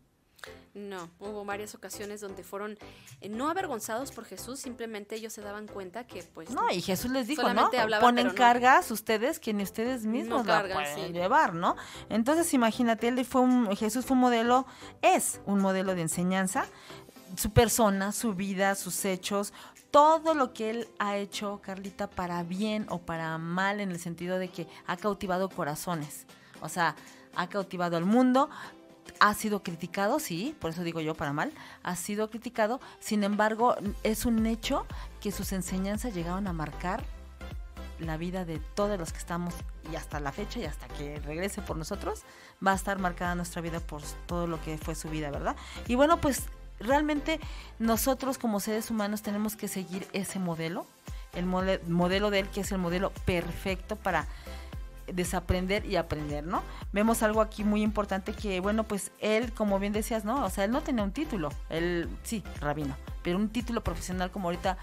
[0.75, 2.77] No, hubo varias ocasiones donde fueron
[3.21, 6.51] eh, no avergonzados por Jesús, simplemente ellos se daban cuenta que pues...
[6.51, 7.71] No, y Jesús les dijo, ¿no?
[8.01, 11.77] Ponen cargas ustedes que ni ustedes mismos la pueden llevar, ¿no?
[12.09, 14.67] Entonces imagínate, él fue un, Jesús fue un modelo,
[15.01, 16.67] es un modelo de enseñanza,
[17.37, 19.53] su persona, su vida, sus hechos,
[19.93, 24.41] todo lo que él ha hecho, Carlita, para bien o para mal, en el sentido
[24.41, 26.27] de que ha cautivado corazones.
[26.61, 26.97] O sea,
[27.37, 28.51] ha cautivado al mundo,
[29.21, 33.77] ha sido criticado, sí, por eso digo yo para mal, ha sido criticado, sin embargo,
[34.03, 34.87] es un hecho
[35.21, 37.05] que sus enseñanzas llegaron a marcar
[38.01, 39.55] la vida de todos los que estamos
[39.91, 42.23] y hasta la fecha y hasta que regrese por nosotros,
[42.65, 45.57] va a estar marcada nuestra vida por todo lo que fue su vida, ¿verdad?
[45.87, 46.45] Y bueno, pues
[46.81, 47.39] realmente
[47.79, 50.87] nosotros como seres humanos tenemos que seguir ese modelo,
[51.35, 54.27] el modelo de él que es el modelo perfecto para
[55.13, 56.63] desaprender y aprender, ¿no?
[56.93, 60.45] Vemos algo aquí muy importante que, bueno, pues él, como bien decías, ¿no?
[60.45, 64.49] O sea, él no tenía un título, él, sí, rabino, pero un título profesional como
[64.49, 64.79] ahorita,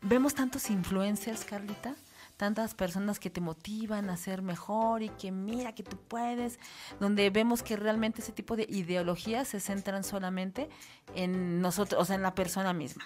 [0.00, 1.94] vemos tantos influencers, Carlita,
[2.36, 6.58] tantas personas que te motivan a ser mejor y que mira que tú puedes,
[7.00, 10.68] donde vemos que realmente ese tipo de ideologías se centran solamente
[11.14, 13.04] en nosotros, o sea, en la persona misma,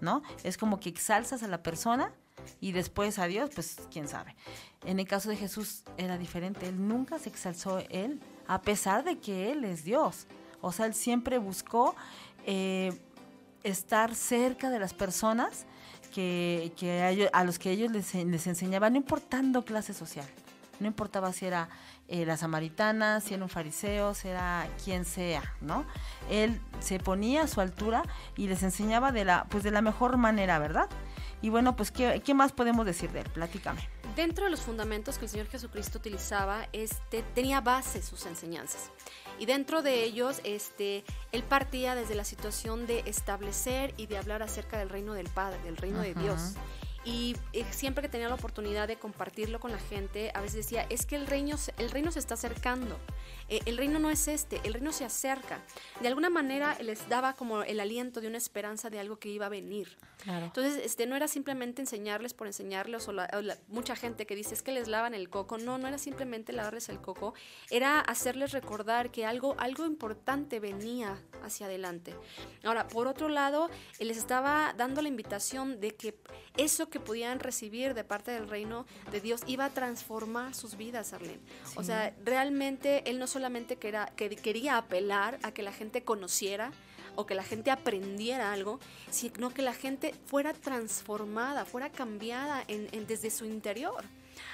[0.00, 0.22] ¿no?
[0.44, 2.12] Es como que exalzas a la persona
[2.60, 4.34] y después a Dios, pues quién sabe.
[4.84, 9.18] En el caso de Jesús era diferente, él nunca se exalzó él, a pesar de
[9.18, 10.26] que él es Dios.
[10.60, 11.94] O sea, él siempre buscó
[12.46, 12.92] eh,
[13.62, 15.66] estar cerca de las personas
[16.14, 20.26] que, a, los que ellos les, les enseñaban, no importando clase social.
[20.80, 21.68] No importaba si era
[22.06, 25.84] eh, la samaritana, si era un fariseo, si era quien sea, ¿no?
[26.30, 28.02] Él se ponía a su altura
[28.36, 30.88] y les enseñaba de la, pues de la mejor manera, ¿verdad?
[31.40, 33.30] Y bueno, pues, ¿qué, ¿qué, más podemos decir de él?
[33.32, 33.88] Platícame.
[34.16, 38.90] Dentro de los fundamentos que el Señor Jesucristo utilizaba, este, tenía base sus enseñanzas.
[39.38, 44.42] Y dentro de ellos, este, él partía desde la situación de establecer y de hablar
[44.42, 46.54] acerca del reino del Padre, del reino de Dios.
[47.04, 50.86] Y eh, siempre que tenía la oportunidad de compartirlo con la gente, a veces decía,
[50.90, 52.98] es que el reino, el reino se está acercando.
[53.48, 55.62] Eh, el reino no es este, el reino se acerca.
[56.00, 59.46] De alguna manera les daba como el aliento de una esperanza de algo que iba
[59.46, 59.96] a venir.
[60.26, 63.14] Entonces, este, no era simplemente enseñarles por enseñarles, o,
[63.68, 65.58] mucha gente que dice es que les lavan el coco.
[65.58, 67.34] No, no era simplemente lavarles el coco,
[67.70, 72.14] era hacerles recordar que algo, algo importante venía hacia adelante.
[72.64, 76.18] Ahora, por otro lado, les estaba dando la invitación de que
[76.56, 81.12] eso que podían recibir de parte del reino de Dios iba a transformar sus vidas,
[81.12, 81.40] Arlene.
[81.76, 86.72] O sea, realmente él no solamente quería, que quería apelar a que la gente conociera,
[87.14, 92.64] o que la gente aprendiera algo, sino que la gente fuera transformada, fuera cambiada
[93.06, 94.04] desde su interior.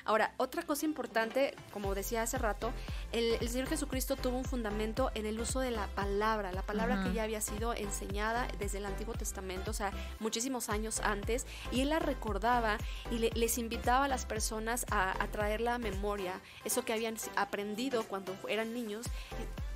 [0.05, 2.73] Ahora, otra cosa importante, como decía hace rato,
[3.13, 7.13] el, Señor Jesucristo tuvo un fundamento en el uso de la palabra, la palabra que
[7.13, 11.91] ya había sido enseñada desde el Antiguo Testamento, o sea, muchísimos años antes, y él
[11.91, 12.79] la recordaba
[13.11, 18.05] y les invitaba a las personas a, a traer la memoria, eso que habían aprendido
[18.05, 19.07] cuando eran niños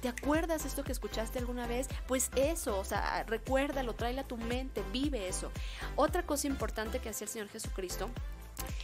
[0.00, 1.88] ¿Te acuerdas esto que escuchaste alguna vez?
[2.06, 5.50] Pues eso, o sea, recuérdalo, tráelo a tu mente, vive eso.
[5.96, 8.08] Otra cosa importante que hacía el Señor Jesucristo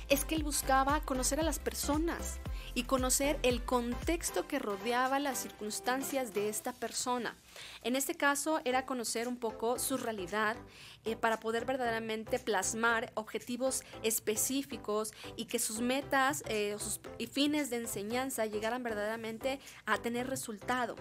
[0.08, 2.40] es que él buscaba conocer a las personas
[2.74, 7.36] y conocer el contexto que rodeaba las circunstancias de esta persona.
[7.82, 10.56] En este caso era conocer un poco su realidad
[11.04, 16.76] eh, para poder verdaderamente plasmar objetivos específicos y que sus metas eh,
[17.18, 20.96] y fines de enseñanza llegaran verdaderamente a tener resultado.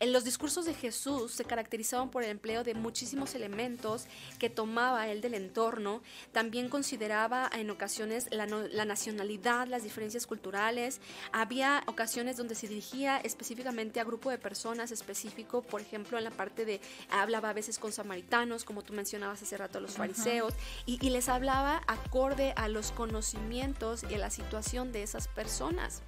[0.00, 4.06] En los discursos de Jesús se caracterizaban por el empleo de muchísimos elementos
[4.38, 6.02] que tomaba él del entorno.
[6.32, 11.00] También consideraba en ocasiones la, la, nacionalidad, las diferencias culturales.
[11.32, 16.30] Había ocasiones donde se dirigía específicamente a grupo de personas específico, por ejemplo, en la
[16.30, 20.54] parte de hablaba a veces con samaritanos, como tú mencionabas hace rato, los fariseos,
[20.86, 26.02] y, y les hablaba acorde a los conocimientos y a la situación de esas personas.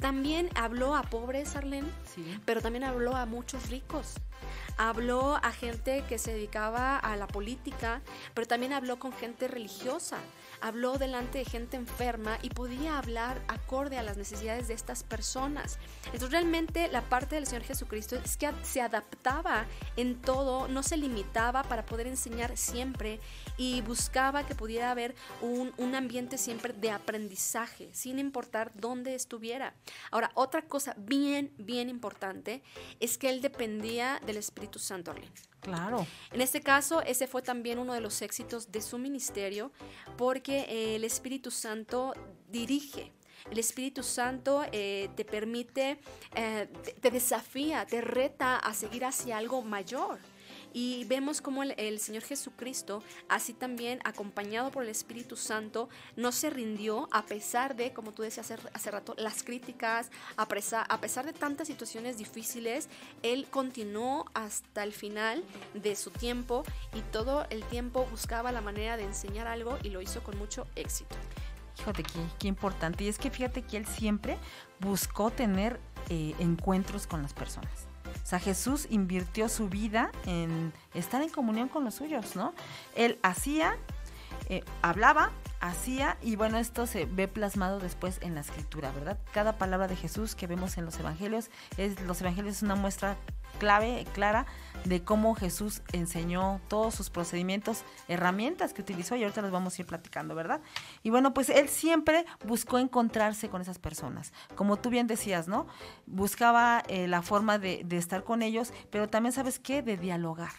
[0.00, 1.88] También habló a pobres, Arlene,
[2.44, 4.14] pero también habló a muchos ricos.
[4.78, 8.02] Habló a gente que se dedicaba a la política,
[8.34, 10.18] pero también habló con gente religiosa
[10.60, 15.78] habló delante de gente enferma y podía hablar acorde a las necesidades de estas personas.
[16.06, 20.96] Entonces realmente la parte del Señor Jesucristo es que se adaptaba en todo, no se
[20.96, 23.20] limitaba para poder enseñar siempre
[23.56, 29.74] y buscaba que pudiera haber un, un ambiente siempre de aprendizaje, sin importar dónde estuviera.
[30.10, 32.62] Ahora, otra cosa bien, bien importante
[33.00, 35.14] es que él dependía del Espíritu Santo.
[35.60, 36.06] Claro.
[36.32, 39.72] En este caso, ese fue también uno de los éxitos de su ministerio,
[40.16, 42.14] porque eh, el Espíritu Santo
[42.48, 43.12] dirige.
[43.50, 45.98] El Espíritu Santo eh, te permite,
[46.34, 46.68] eh,
[47.00, 50.18] te desafía, te reta a seguir hacia algo mayor.
[50.72, 56.50] Y vemos como el, Señor Jesucristo, así también acompañado por el Espíritu Santo, no se
[56.50, 61.00] rindió a pesar de, como tú decías hace, hace rato, las críticas, a pesar, a
[61.00, 62.88] pesar de tantas situaciones difíciles,
[63.22, 65.42] Él continuó hasta el final
[65.74, 70.02] de su tiempo y todo el tiempo buscaba la manera de enseñar algo y lo
[70.02, 71.16] hizo con mucho éxito.
[71.76, 73.04] Fíjate qué, qué importante.
[73.04, 74.38] Y es que fíjate que Él siempre
[74.80, 77.85] buscó tener eh, encuentros con las personas.
[78.26, 82.54] O sea, Jesús invirtió su vida en estar en comunión con los suyos, ¿no?
[82.96, 83.76] Él hacía,
[84.48, 85.30] eh, hablaba,
[85.60, 89.18] hacía y bueno, esto se ve plasmado después en la escritura, ¿verdad?
[89.32, 93.16] Cada palabra de Jesús que vemos en los evangelios, es, los evangelios es una muestra
[93.58, 94.46] clave, clara,
[94.84, 99.82] de cómo Jesús enseñó todos sus procedimientos, herramientas que utilizó y ahorita los vamos a
[99.82, 100.60] ir platicando, ¿verdad?
[101.02, 104.32] Y bueno, pues él siempre buscó encontrarse con esas personas.
[104.54, 105.66] Como tú bien decías, ¿no?
[106.06, 109.82] Buscaba eh, la forma de, de estar con ellos, pero también, ¿sabes qué?
[109.82, 110.52] De dialogar,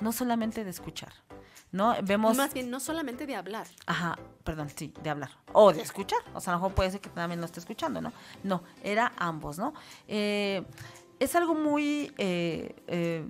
[0.00, 1.12] no solamente de escuchar
[1.74, 1.92] ¿no?
[2.04, 2.36] Vemos...
[2.36, 3.66] Más bien, no solamente de hablar.
[3.86, 5.30] Ajá, perdón, sí, de hablar.
[5.52, 6.20] O de escuchar.
[6.32, 8.12] O sea, a lo mejor puede ser que también no esté escuchando, ¿no?
[8.44, 9.74] No, era ambos, ¿no?
[10.06, 10.64] Eh,
[11.18, 12.12] es algo muy...
[12.16, 13.28] Eh, eh,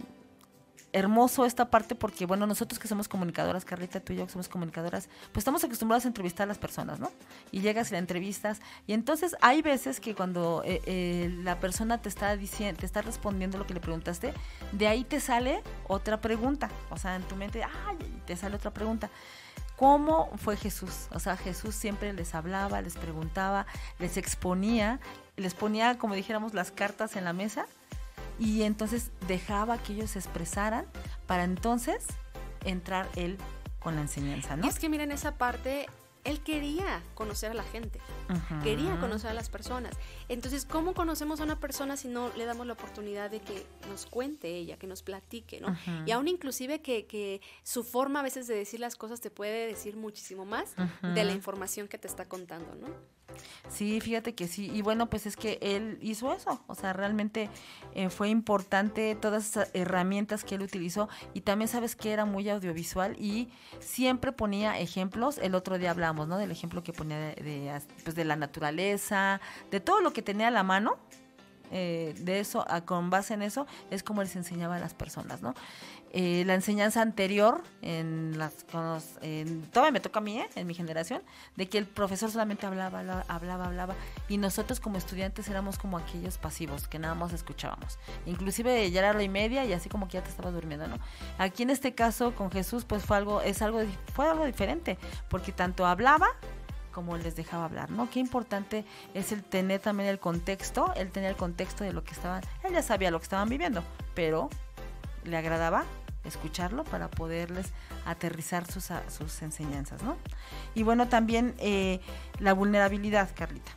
[0.95, 4.49] hermoso esta parte porque, bueno, nosotros que somos comunicadoras, Carlita, tú y yo que somos
[4.49, 7.11] comunicadoras, pues estamos acostumbrados a entrevistar a las personas, ¿no?
[7.51, 8.61] Y llegas y la entrevistas.
[8.87, 13.03] Y entonces hay veces que cuando eh, eh, la persona te está diciendo, te está
[13.03, 14.33] respondiendo lo que le preguntaste,
[14.71, 16.71] de ahí te sale otra pregunta.
[16.91, 18.23] O sea, en tu mente, ¡ay!
[18.25, 19.11] Te sale otra pregunta.
[19.77, 21.09] ¿Cómo fue Jesús?
[21.11, 23.67] O sea, Jesús siempre les hablaba, les preguntaba,
[23.99, 25.01] les exponía,
[25.37, 27.67] les ponía, como dijéramos, las cartas en la mesa
[28.39, 30.87] y entonces dejaba que ellos se expresaran
[31.27, 32.07] para entonces
[32.65, 33.39] entrar él
[33.79, 34.67] con la enseñanza, ¿no?
[34.67, 35.87] Y es que miren esa parte,
[36.25, 38.01] él quería conocer a la gente,
[38.63, 39.95] quería conocer a las personas.
[40.31, 44.07] Entonces, ¿cómo conocemos a una persona si no le damos la oportunidad de que nos
[44.07, 45.77] cuente ella, que nos platique, ¿no?
[46.07, 49.67] Y aún inclusive que, que, su forma a veces de decir las cosas te puede
[49.67, 52.89] decir muchísimo más de la información que te está contando, ¿no?
[53.69, 54.71] Sí, fíjate que sí.
[54.73, 56.63] Y bueno, pues es que él hizo eso.
[56.67, 57.51] O sea, realmente
[57.95, 61.09] eh, fue importante todas esas herramientas que él utilizó.
[61.33, 63.49] Y también sabes que era muy audiovisual y
[63.81, 65.39] siempre ponía ejemplos.
[65.39, 66.39] El otro día hablamos, ¿no?
[66.39, 70.53] Del ejemplo que ponía de, pues de la naturaleza, de todo lo que tenía a
[70.53, 70.97] la mano.
[71.71, 75.55] Eh, de eso, con base en eso, es como se enseñaba a las personas, ¿no?
[76.17, 78.65] Eh, la enseñanza anterior, en las,
[79.21, 80.49] en, todavía me toca a mí, ¿eh?
[80.55, 81.23] en mi generación,
[81.57, 83.97] de que el profesor solamente hablaba, hablaba, hablaba,
[84.29, 87.99] y nosotros como estudiantes éramos como aquellos pasivos, que nada más escuchábamos.
[88.27, 91.01] Inclusive ya era la y media y así como que ya te estaba durmiendo, ¿no?
[91.37, 93.81] Aquí en este caso con Jesús, pues fue algo, es algo,
[94.13, 94.99] fue algo diferente,
[95.29, 96.29] porque tanto hablaba
[96.93, 98.09] como les dejaba hablar, ¿no?
[98.09, 102.13] Qué importante es el tener también el contexto, el tener el contexto de lo que
[102.13, 103.83] estaban, él ya sabía lo que estaban viviendo,
[104.15, 104.49] pero
[105.25, 105.85] le agradaba
[106.25, 107.73] escucharlo para poderles
[108.05, 110.17] aterrizar sus, sus enseñanzas, ¿no?
[110.75, 112.01] Y bueno, también eh,
[112.39, 113.73] la vulnerabilidad, Carlita,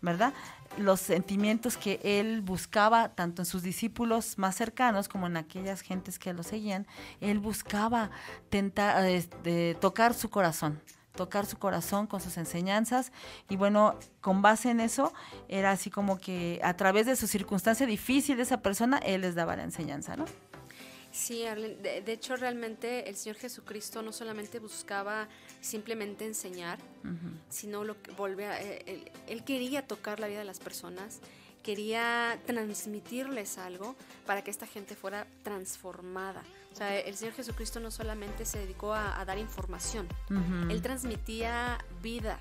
[0.00, 0.32] ¿verdad?
[0.76, 6.18] Los sentimientos que él buscaba, tanto en sus discípulos más cercanos como en aquellas gentes
[6.18, 6.86] que lo seguían,
[7.20, 8.10] él buscaba
[8.50, 9.04] tentar,
[9.80, 10.80] tocar su corazón,
[11.14, 13.12] tocar su corazón con sus enseñanzas
[13.48, 15.12] y bueno, con base en eso
[15.48, 19.34] era así como que a través de su circunstancia difícil de esa persona, él les
[19.36, 20.24] daba la enseñanza, ¿no?
[21.14, 25.28] Sí, de, de, hecho realmente el Señor Jesucristo no solamente buscaba
[25.60, 26.80] simplemente enseñar,
[27.48, 31.20] sino lo que volve a, eh, él, quería tocar la vida de las personas,
[31.62, 33.94] quería transmitirles algo
[34.26, 36.42] para que esta gente fuera transformada.
[36.72, 40.08] O sea, el Señor Jesucristo no solamente se dedicó a, dar información,
[40.68, 42.40] él transmitía vida,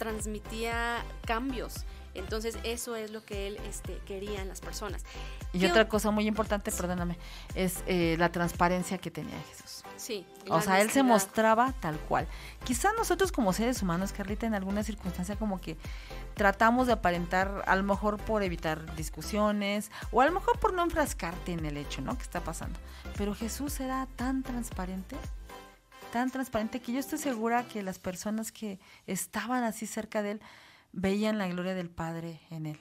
[0.00, 1.84] transmitía cambios.
[2.14, 5.04] Entonces eso es lo que él este, quería en las personas.
[5.52, 7.18] Y otra cosa muy importante, perdóname,
[7.54, 9.84] es eh, la transparencia que tenía Jesús.
[9.96, 10.26] Sí.
[10.48, 12.26] O sea, él se mostraba tal cual.
[12.64, 15.76] Quizá nosotros como seres humanos, Carlita, en alguna circunstancia como que
[16.34, 20.82] tratamos de aparentar, a lo mejor por evitar discusiones, o a lo mejor por no
[20.82, 22.16] enfrascarte en el hecho, ¿no?
[22.16, 22.78] Que está pasando.
[23.16, 25.16] Pero Jesús era tan transparente
[26.12, 30.40] tan transparente que yo estoy segura que las personas que estaban así cerca de él
[30.92, 32.78] veían la gloria del Padre en él.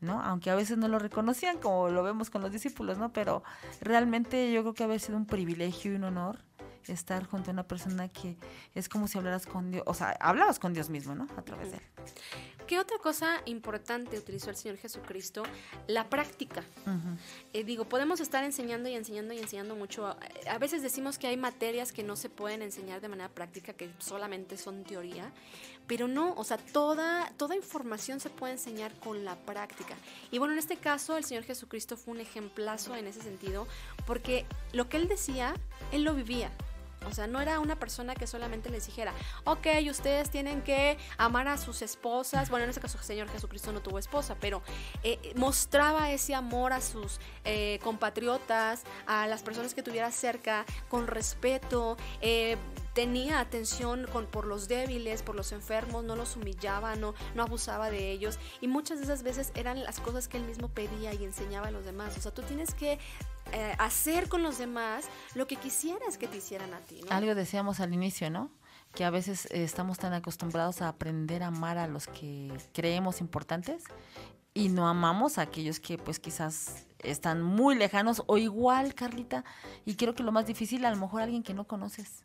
[0.00, 0.22] ¿no?
[0.22, 3.12] Aunque a veces no lo reconocían, como lo vemos con los discípulos, ¿no?
[3.12, 3.42] Pero
[3.80, 6.38] realmente yo creo que haber sido un privilegio y un honor
[6.88, 8.38] estar junto a una persona que
[8.74, 11.28] es como si hablaras con Dios, o sea, hablabas con Dios mismo, ¿no?
[11.36, 11.82] A través de él.
[12.70, 15.42] ¿Qué otra cosa importante utilizó el Señor Jesucristo?
[15.88, 16.62] La práctica.
[17.52, 20.16] Eh, digo, podemos estar enseñando y enseñando y enseñando mucho.
[20.48, 23.90] A veces decimos que hay materias que no se pueden enseñar de manera práctica, que
[23.98, 25.32] solamente son teoría,
[25.88, 29.96] pero no, o sea, toda, toda información se puede enseñar con la práctica.
[30.30, 33.66] Y bueno, en este caso el Señor Jesucristo fue un ejemplazo en ese sentido,
[34.06, 35.54] porque lo que él decía,
[35.90, 36.52] él lo vivía.
[37.06, 39.12] O sea, no era una persona que solamente les dijera,
[39.44, 42.50] ok, ustedes tienen que amar a sus esposas.
[42.50, 44.62] Bueno, en este caso el Señor Jesucristo no tuvo esposa, pero
[45.02, 51.06] eh, mostraba ese amor a sus eh, compatriotas, a las personas que tuviera cerca, con
[51.06, 51.96] respeto.
[52.20, 52.56] Eh,
[53.00, 57.90] tenía atención con, por los débiles, por los enfermos, no los humillaba, no, no abusaba
[57.90, 58.38] de ellos.
[58.60, 61.70] Y muchas de esas veces eran las cosas que él mismo pedía y enseñaba a
[61.70, 62.14] los demás.
[62.18, 62.98] O sea, tú tienes que
[63.52, 67.00] eh, hacer con los demás lo que quisieras que te hicieran a ti.
[67.08, 68.50] Algo decíamos al inicio, ¿no?
[68.94, 73.22] Que a veces eh, estamos tan acostumbrados a aprender a amar a los que creemos
[73.22, 73.82] importantes
[74.54, 79.44] y no amamos a aquellos que pues quizás están muy lejanos o igual, Carlita,
[79.84, 82.22] y creo que lo más difícil a lo mejor alguien que no conoces.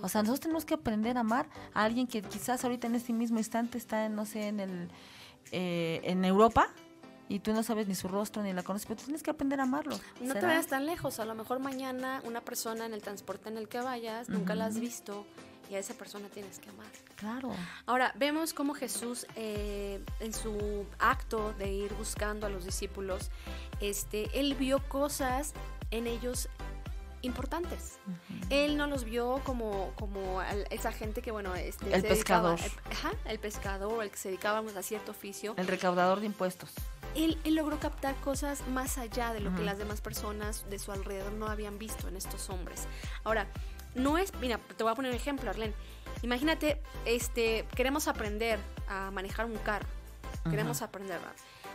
[0.00, 3.12] O sea, nosotros tenemos que aprender a amar a alguien que quizás ahorita en este
[3.12, 4.90] mismo instante está, no sé, en el
[5.50, 6.68] eh, en Europa
[7.28, 9.60] y tú no sabes ni su rostro ni la conoces, pero tú tienes que aprender
[9.60, 9.98] a amarlo.
[10.20, 13.58] No te vayas tan lejos, a lo mejor mañana una persona en el transporte en
[13.58, 15.26] el que vayas, nunca la has visto
[15.72, 16.86] y a esa persona tienes que amar.
[17.16, 17.50] Claro.
[17.86, 23.30] Ahora, vemos cómo Jesús eh, en su acto de ir buscando a los discípulos,
[23.80, 25.54] este, él vio cosas
[25.90, 26.50] en ellos
[27.22, 27.98] importantes.
[28.50, 32.58] Él no los vio como, como esa gente que, bueno, este, el pescador.
[32.90, 35.54] ajá, el pescador, el que se dedicaba a cierto oficio.
[35.56, 36.70] El recaudador de impuestos.
[37.14, 40.92] Él, él logró captar cosas más allá de lo que las demás personas de su
[40.92, 42.86] alrededor no habían visto en estos hombres.
[43.24, 43.46] Ahora,
[43.94, 45.74] no es, mira, te voy a poner un ejemplo, Arlen.
[46.22, 49.88] Imagínate, este, queremos aprender a manejar un carro.
[50.48, 51.20] Queremos aprender,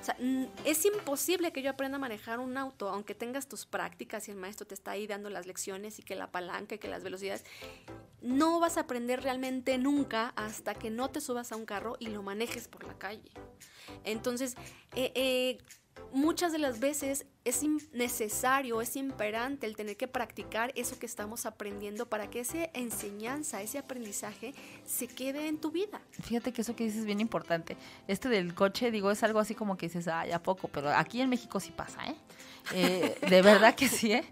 [0.01, 0.17] O sea,
[0.65, 4.37] es imposible que yo aprenda a manejar un auto, aunque tengas tus prácticas y el
[4.37, 7.45] maestro te está ahí dando las lecciones y que la palanca y que las velocidades.
[8.21, 12.07] No vas a aprender realmente nunca hasta que no te subas a un carro y
[12.07, 13.31] lo manejes por la calle.
[14.03, 14.55] Entonces,
[14.95, 15.57] eh, eh,
[16.11, 21.45] muchas de las veces es necesario, es imperante el tener que practicar eso que estamos
[21.45, 24.53] aprendiendo para que esa enseñanza, ese aprendizaje
[24.85, 26.01] se quede en tu vida.
[26.11, 27.77] Fíjate que eso que dices es bien importante.
[28.07, 31.21] Este del coche, digo, es algo así como que dices, ay, a poco, pero aquí
[31.21, 32.15] en México sí pasa, ¿eh?
[32.73, 34.25] eh de verdad que sí, ¿eh?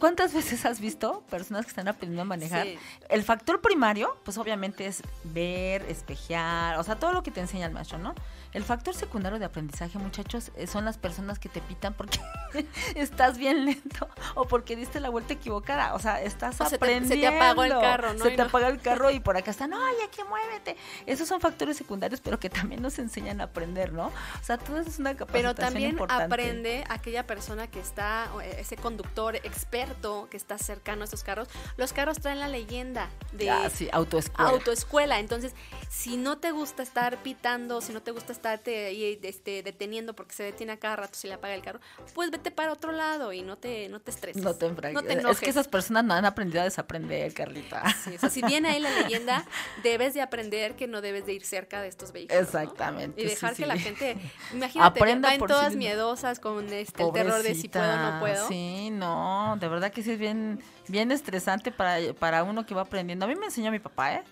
[0.00, 2.66] ¿Cuántas veces has visto personas que están aprendiendo a manejar?
[3.08, 7.66] El factor primario, pues obviamente es ver, espejear, o sea, todo lo que te enseña
[7.66, 8.14] el maestro, ¿no?
[8.52, 12.18] El factor secundario de aprendizaje, muchachos, eh, son las personas que te pitan porque
[12.94, 15.94] estás bien lento o porque diste la vuelta equivocada.
[15.94, 17.08] O sea, estás aprendiendo.
[17.08, 18.24] Se te, apagó el carro, ¿no?
[18.24, 20.76] Se te apaga el carro y por acá están, ay, aquí muévete.
[21.06, 24.06] Esos son factores secundarios, pero que también nos enseñan a aprender, ¿no?
[24.06, 28.56] O sea, todo eso es una capacitación Pero también aprende aquella persona que está, eh,
[28.60, 31.48] ese conductor experto que está cercano a estos carros.
[31.76, 34.50] Los carros traen la leyenda de ah, sí, autoescuela.
[34.50, 35.18] autoescuela.
[35.18, 35.52] Entonces,
[35.90, 40.34] si no te gusta estar pitando, si no te gusta estarte ahí este, deteniendo porque
[40.34, 41.80] se detiene a cada rato si le apaga el carro,
[42.14, 44.42] pues vete para otro lado y no te, no te estreses.
[44.42, 45.36] No te, no te enojes.
[45.36, 47.82] Es que esas personas no han aprendido a desaprender, Carlita.
[48.04, 49.44] Sí, o sea, si viene ahí la leyenda,
[49.82, 52.42] debes de aprender que no debes de ir cerca de estos vehículos.
[52.42, 53.20] Exactamente.
[53.20, 54.16] Y dejar que la gente,
[54.52, 58.48] imagínate, Aprenda van todas miedosas con este, el terror de si puedo o no puedo.
[58.48, 62.82] Sí, no, de verdad que sí es bien, bien estresante para, para uno que va
[62.82, 63.24] aprendiendo.
[63.24, 64.24] A mí me enseñó mi papá, ¿eh?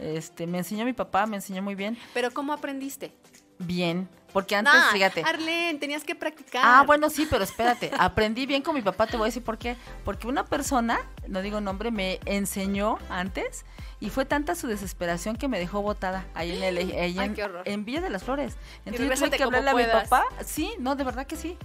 [0.00, 1.96] Este, me enseñó mi papá, me enseñó muy bien.
[2.12, 3.12] Pero ¿cómo aprendiste?
[3.58, 5.22] Bien, porque antes, fíjate.
[5.24, 6.62] Arlen, tenías que practicar.
[6.62, 7.90] Ah, bueno, sí, pero espérate.
[7.98, 9.76] aprendí bien con mi papá, te voy a decir por qué.
[10.04, 13.64] Porque una persona, no digo nombre, me enseñó antes
[13.98, 16.78] y fue tanta su desesperación que me dejó botada ahí en el
[17.64, 18.58] en, Villa de las Flores.
[18.84, 20.24] Entonces tuve que hablarle a mi papá.
[20.44, 21.56] Sí, no, de verdad que sí.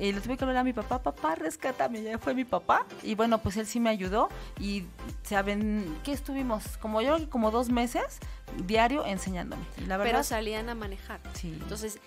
[0.00, 2.86] Y le tuve que hablar a mi papá, papá, rescátame, ya fue mi papá.
[3.02, 4.30] Y bueno, pues él sí me ayudó.
[4.58, 4.86] Y,
[5.22, 6.78] ¿saben qué estuvimos?
[6.78, 8.18] Como yo, como dos meses
[8.64, 9.64] diario enseñándome.
[9.86, 11.20] La verdad, Pero salían a manejar.
[11.34, 11.48] Sí.
[11.60, 11.98] Entonces,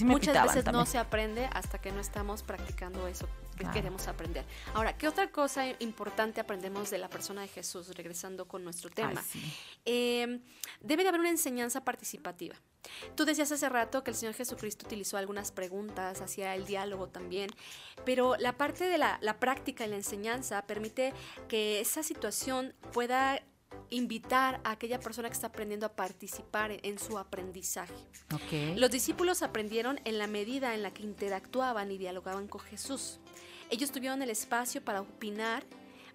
[0.00, 4.44] muchas veces no se aprende hasta que no estamos practicando eso que queremos aprender.
[4.74, 9.22] Ahora, ¿qué otra cosa importante aprendemos de la persona de Jesús, regresando con nuestro tema?
[9.84, 10.40] Em,
[10.80, 12.56] debe de haber una enseñanza participativa.
[13.14, 17.50] Tú decías hace rato que el Señor Jesucristo utilizó algunas preguntas, hacía el diálogo también,
[18.04, 21.12] pero la parte de la, práctica y la enseñanza permite
[21.48, 23.42] que esa situación pueda
[23.90, 27.94] invitar a aquella persona que está aprendiendo a participar en, su aprendizaje.
[28.76, 33.20] Los discípulos aprendieron en la medida en la que interactuaban y dialogaban con Jesús.
[33.70, 35.64] Ellos tuvieron el espacio para opinar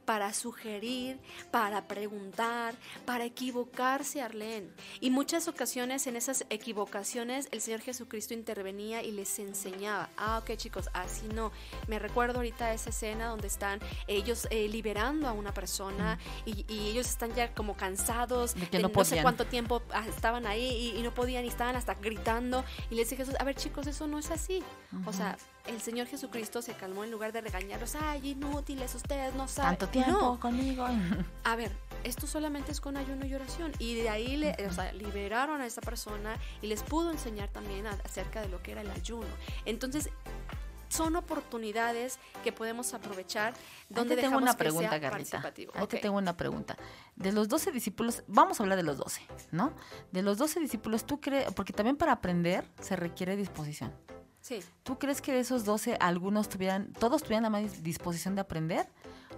[0.06, 1.20] para sugerir,
[1.52, 2.76] para preguntar,
[3.06, 4.70] para equivocarse, Arlene.
[5.00, 10.10] Y muchas ocasiones en esas equivocaciones el Señor Jesucristo intervenía y les enseñaba.
[10.18, 11.52] Ah, ok chicos, así no.
[11.88, 17.08] Me recuerdo ahorita esa escena donde están ellos eh, liberando a una persona y, ellos
[17.08, 21.14] están ya como cansados, de que no, sé cuánto tiempo ah, estaban ahí y, no
[21.14, 22.66] podían y estaban hasta gritando.
[22.90, 24.64] Y les dije, a ver chicos, eso no es así.
[25.06, 25.38] O sea,
[25.68, 29.78] el Señor Jesucristo se calmó en lugar de regañarlos, ay, inútiles, ustedes no saben.
[29.78, 30.88] Tanto tiempo conmigo.
[31.44, 31.72] A ver,
[32.04, 33.72] esto solamente es con ayuno y oración.
[33.80, 34.56] Y de ahí le,
[34.94, 38.92] liberaron a esa persona y les pudo enseñar también acerca de lo que era el
[38.92, 39.28] ayuno.
[39.66, 40.10] Entonces,
[40.90, 43.54] son oportunidades que podemos aprovechar
[43.90, 45.00] donde tengo una pregunta.
[45.76, 46.78] Aquí tengo una pregunta.
[47.16, 49.74] De los 12 discípulos, vamos a hablar de los 12, ¿no?
[50.12, 51.54] De los 12 discípulos, ¿tú crees?
[51.54, 53.94] Porque también para aprender se requiere disposición.
[54.42, 54.60] Sí.
[54.84, 58.88] ¿Tú crees que de esos 12 algunos tuvieran, todos tuvieran la más disposición de aprender?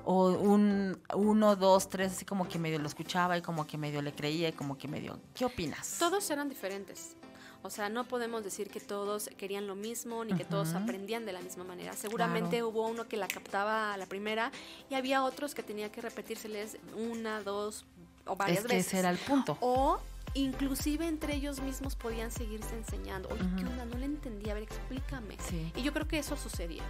[0.06, 4.01] ¿O un uno, dos, tres, así como que medio lo escuchaba y como que medio
[4.01, 5.20] le creía y como que medio...
[5.34, 5.97] ¿Qué opinas?
[5.99, 7.16] Todos eran diferentes.
[7.64, 11.32] O sea, no podemos decir que todos querían lo mismo ni que todos aprendían de
[11.32, 11.93] la misma manera.
[11.93, 14.51] Seguramente hubo uno que la captaba a la primera
[14.89, 16.78] y había otros que tenía que repetírseles
[17.10, 17.86] una, dos
[18.26, 18.88] o varias es que veces.
[18.88, 19.57] Ese era el punto.
[19.61, 19.99] O
[20.34, 23.30] inclusive entre ellos mismos podían seguirse enseñando.
[23.30, 23.86] Oye, ¿qué onda?
[23.86, 25.38] No le entendía, a ver, explícame.
[25.76, 26.84] Y yo creo que eso sucedía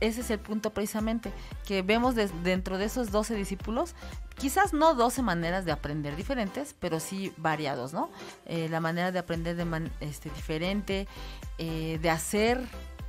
[0.00, 1.32] ese es el punto precisamente,
[1.66, 3.94] que vemos dentro de esos 12 discípulos,
[4.38, 8.10] quizás no 12 maneras de aprender diferentes, pero sí variados, ¿no?
[8.46, 11.06] Eh, la manera de aprender de este, diferente,
[11.58, 12.60] eh, de hacer,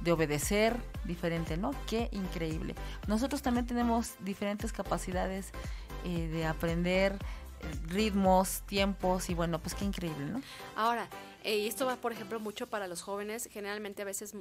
[0.02, 0.76] de obedecer
[1.06, 1.72] diferente, ¿no?
[1.88, 2.76] Qué increíble.
[3.08, 5.52] Nosotros también tenemos diferentes capacidades
[6.04, 7.18] eh, de aprender
[7.88, 10.42] ritmos, tiempos y bueno, pues qué increíble, ¿no?
[10.76, 11.08] Ahora,
[11.44, 13.50] y esto va, por ejemplo, mucho para los jóvenes.
[13.52, 14.36] Generalmente a veces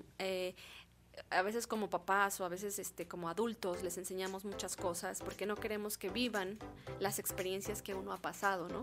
[1.31, 5.47] a veces como papás o a veces este, como adultos les enseñamos muchas cosas porque
[5.47, 6.59] no queremos que vivan
[6.99, 8.83] las experiencias que uno ha pasado, ¿no?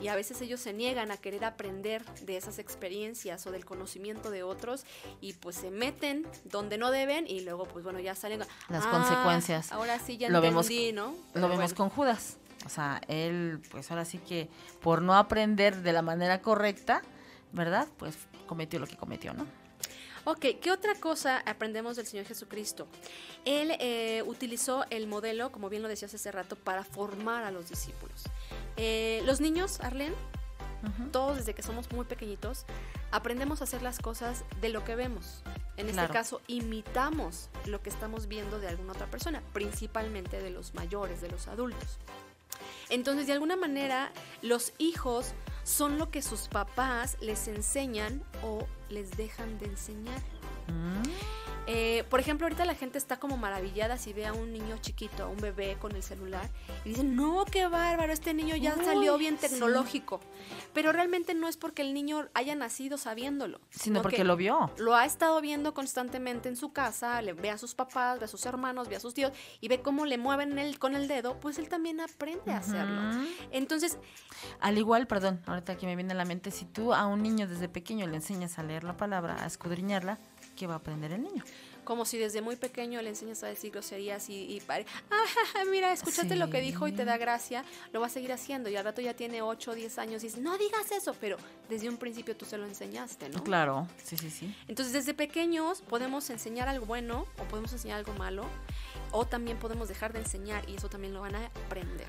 [0.00, 4.30] Y a veces ellos se niegan a querer aprender de esas experiencias o del conocimiento
[4.30, 4.84] de otros
[5.20, 9.72] y pues se meten donde no deben y luego pues bueno ya salen las consecuencias.
[9.72, 11.14] Ahora sí ya lo entendí, ¿no?
[11.34, 12.36] lo vemos con Judas.
[12.66, 14.48] O sea, él pues ahora sí que
[14.82, 17.02] por no aprender de la manera correcta,
[17.52, 17.88] ¿verdad?
[17.98, 19.46] Pues cometió lo que cometió, ¿no?
[20.24, 22.86] Ok, ¿qué otra cosa aprendemos del Señor Jesucristo?
[23.46, 27.70] Él eh, utilizó el modelo, como bien lo decías hace rato, para formar a los
[27.70, 28.24] discípulos.
[28.76, 30.14] Eh, los niños, Arlene,
[31.10, 32.66] todos desde que somos muy pequeñitos,
[33.10, 35.42] aprendemos a hacer las cosas de lo que vemos.
[35.76, 40.74] En este caso, imitamos lo que estamos viendo de alguna otra persona, principalmente de los
[40.74, 41.98] mayores, de los adultos.
[42.90, 44.12] Entonces, de alguna manera,
[44.42, 45.32] los hijos
[45.64, 50.20] son lo que sus papás les enseñan o les dejan de enseñar.
[50.66, 51.49] Mm.
[51.72, 55.22] Eh, por ejemplo, ahorita la gente está como maravillada si ve a un niño chiquito,
[55.22, 56.50] a un bebé con el celular,
[56.84, 60.18] y dicen, no, qué bárbaro, este niño ya salió bien tecnológico.
[60.74, 63.60] Pero realmente no es porque el niño haya nacido sabiéndolo.
[63.70, 64.72] Sino porque lo vio.
[64.78, 68.28] Lo ha estado viendo constantemente en su casa, le ve a sus papás, ve a
[68.28, 71.38] sus hermanos, ve a sus tíos, y ve cómo le mueven él con el dedo,
[71.38, 73.00] pues él también aprende a hacerlo.
[73.52, 73.96] Entonces...
[74.58, 77.46] Al igual, perdón, ahorita que me viene a la mente, si tú a un niño
[77.46, 80.18] desde pequeño le enseñas a leer la palabra, a escudriñarla,
[80.60, 81.42] ¿qué va a aprender el niño?
[81.84, 84.84] como si desde muy pequeño le enseñas a decir groserías y, y ah,
[85.70, 88.76] mira, escúchate lo que dijo y te da gracia, lo va a seguir haciendo y
[88.76, 91.36] al rato ya tiene 8 o 10 años y dice, no digas eso, pero
[91.68, 93.42] desde un principio tú se lo enseñaste, ¿no?
[93.42, 94.54] Claro, sí, sí, sí.
[94.68, 98.44] Entonces desde pequeños podemos enseñar algo bueno o podemos enseñar algo malo
[99.10, 102.06] o también podemos dejar de enseñar y eso también lo van a aprender.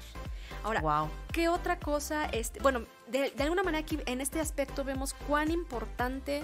[0.63, 1.09] Ahora, wow.
[1.31, 2.25] ¿qué otra cosa?
[2.25, 6.43] Este, bueno, de, de alguna manera aquí en este aspecto vemos cuán importante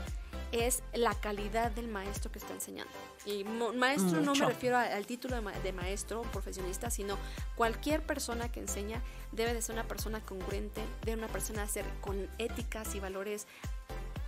[0.51, 2.91] es la calidad del maestro que está enseñando.
[3.25, 7.17] Y maestro no me refiero al título de, maestro profesionista, sino
[7.55, 12.29] cualquier persona que enseña debe de ser una persona congruente, debe una persona ser con
[12.37, 13.47] éticas y valores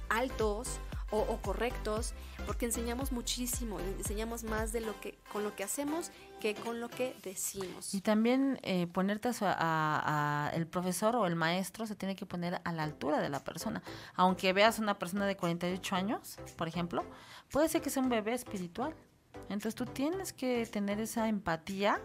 [0.09, 0.80] altos
[1.11, 2.13] o, correctos,
[2.45, 6.89] porque enseñamos muchísimo, enseñamos más de lo que con lo que hacemos que con lo
[6.89, 7.93] que decimos.
[7.93, 12.71] Y también eh, ponerte a, el profesor o el maestro se tiene que poner a
[12.71, 13.84] la altura de la persona.
[14.15, 17.03] Aunque veas una persona de 48 años, por ejemplo,
[17.51, 18.95] puede ser que sea un bebé espiritual.
[19.43, 22.01] Entonces tú tienes que tener esa empatía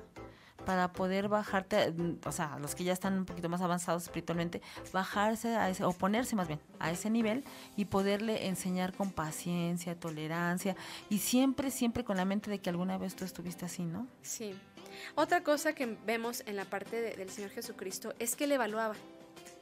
[0.65, 1.93] para poder bajarte,
[2.25, 5.93] o sea, los que ya están un poquito más avanzados espiritualmente, bajarse a ese, o
[5.93, 7.45] ponerse más bien a ese nivel
[7.77, 10.75] y poderle enseñar con paciencia, tolerancia
[11.11, 14.07] y siempre, siempre con la mente de que alguna vez tú estuviste así, ¿no?
[14.23, 14.55] Sí.
[15.17, 18.95] Otra cosa que vemos en la parte del Señor Jesucristo es que le evaluaba.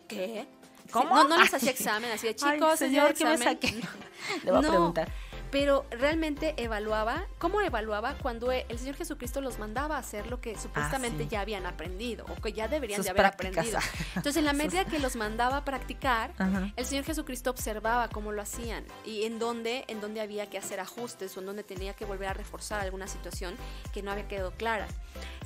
[0.07, 0.47] ¿Qué?
[0.91, 1.25] ¿Cómo?
[1.25, 3.81] no, les hacía examen, así de chicos, señor, ¿qué me saqué?
[4.45, 5.11] Le voy a preguntar
[5.53, 10.59] pero realmente evaluaba, ¿cómo evaluaba cuando el Señor Jesucristo los mandaba a hacer lo que
[10.59, 13.79] supuestamente ah, ya habían aprendido o que ya deberían de haber aprendido?
[14.17, 16.33] Entonces, en la medida que los mandaba a practicar,
[16.75, 20.81] el Señor Jesucristo observaba cómo lo hacían y en dónde, en dónde había que hacer
[20.81, 23.55] ajustes o en dónde tenía que volver a reforzar alguna situación
[23.93, 24.89] que no había quedado clara.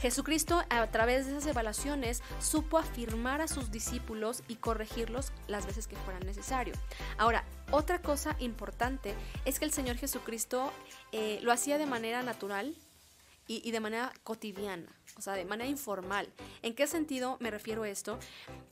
[0.01, 5.89] Jesucristo, a través de esas evaluaciones, supo afirmar a sus discípulos y corregirlos las veces
[5.89, 6.75] que fueran necesario.
[7.19, 7.43] Ahora,
[7.77, 9.15] otra cosa importante
[9.45, 10.73] es que el Señor Jesucristo
[11.13, 12.75] eh, lo hacía de manera natural
[13.49, 16.29] y, de manera cotidiana, o sea, de manera informal.
[16.63, 18.19] ¿En qué sentido me refiero a esto?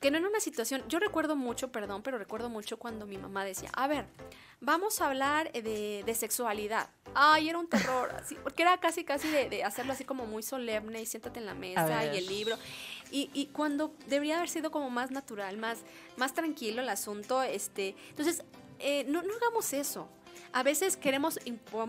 [0.00, 3.44] Que no en una situación, yo recuerdo mucho, perdón, pero recuerdo mucho cuando mi mamá
[3.44, 4.07] decía, a ver,
[4.61, 6.88] vamos a hablar de, sexualidad.
[7.14, 11.02] Ay, era un terror, así, porque era casi, casi de, hacerlo así como muy solemne
[11.02, 12.57] y siéntate en la mesa y el libro.
[13.12, 15.78] Y, y, cuando debería haber sido como más natural, más,
[16.16, 18.42] más tranquilo el asunto, este, entonces
[18.79, 20.09] eh, no, no hagamos eso.
[20.53, 21.39] A veces queremos,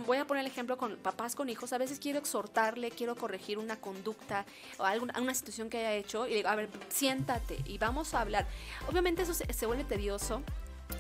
[0.07, 3.59] voy a poner el ejemplo con papás con hijos, a veces quiero exhortarle, quiero corregir
[3.59, 4.43] una conducta
[4.79, 8.21] o alguna una situación que haya hecho y digo, a ver, siéntate y vamos a
[8.21, 8.47] hablar.
[8.89, 10.41] Obviamente eso se, vuelve tedioso,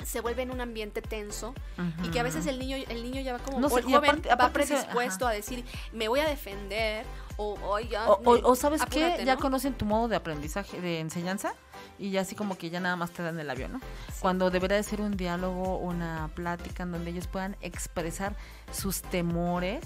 [0.03, 1.55] se vuelve en un ambiente tenso
[2.03, 4.11] y que a veces el niño el niño ya va como No o el joven
[4.11, 7.03] aparte- va se- predispuesto a decir me voy a defender
[7.37, 8.21] o, o ya, O,
[8.51, 9.41] o- sabes apúrate, qué, ya ¿no?
[9.41, 11.53] conocen tu modo de aprendizaje, de enseñanza,
[11.99, 13.81] y ya así como que ya nada más te dan el avión, ¿no?
[14.19, 18.35] Cuando debería de ser un diálogo, una plática en donde ellos puedan expresar
[18.71, 19.83] sus temores,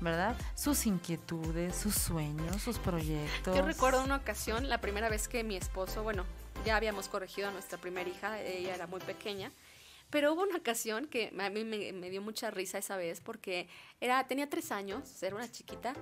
[0.00, 0.36] ¿verdad?
[0.54, 3.56] Sus inquietudes, sus sueños, sus proyectos.
[3.56, 6.24] Yo recuerdo una ocasión, la primera vez que mi esposo, bueno,
[6.64, 9.50] ya habíamos corregido a nuestra primera hija, ella era muy pequeña,
[10.10, 13.68] pero hubo una ocasión que a mí me, me dio mucha risa esa vez porque
[14.00, 15.94] era, tenía tres años, era una chiquita,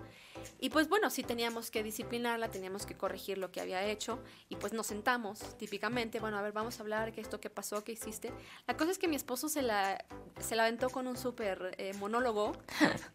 [0.61, 4.57] y pues bueno, sí teníamos que disciplinarla, teníamos que corregir lo que había hecho, y
[4.57, 7.93] pues nos sentamos típicamente, bueno, a ver, vamos a hablar, qué esto, qué pasó, qué
[7.93, 8.33] hiciste.
[8.67, 10.05] La cosa es que mi esposo se la,
[10.41, 12.53] se la aventó con un súper eh, monólogo,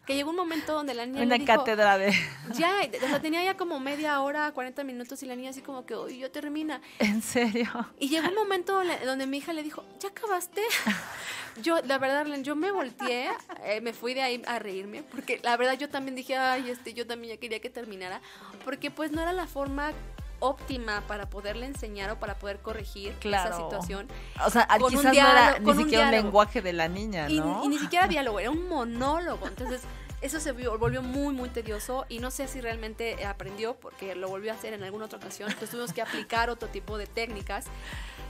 [0.06, 1.22] que llegó un momento donde la niña...
[1.22, 2.12] Una dijo, cátedra de...
[2.54, 5.86] ya, o sea, tenía ya como media hora, 40 minutos y la niña así como
[5.86, 6.80] que, uy, ya termina.
[6.98, 7.70] ¿En serio?
[7.98, 10.62] Y llegó un momento donde mi hija le dijo, ¿ya acabaste?
[11.60, 13.28] Yo, la verdad, Arlen, yo me volteé,
[13.64, 16.94] eh, me fui de ahí a reírme, porque la verdad yo también dije, ay, este,
[16.94, 18.22] yo también ya quería que terminara,
[18.64, 19.92] porque pues no era la forma
[20.40, 23.50] óptima para poderle enseñar o para poder corregir Claro.
[23.50, 24.08] esa situación.
[24.44, 27.28] O sea, Con un quizás no era ni con siquiera un lenguaje de la niña,
[27.28, 27.62] Y, ¿no?
[27.64, 29.46] y ni siquiera diálogo, era un monólogo.
[29.46, 29.82] Entonces,
[30.20, 34.52] eso se volvió muy, muy tedioso y no sé si realmente aprendió porque lo volvió
[34.52, 35.48] a hacer en alguna otra ocasión.
[35.48, 37.66] Entonces, tuvimos que aplicar otro tipo de técnicas.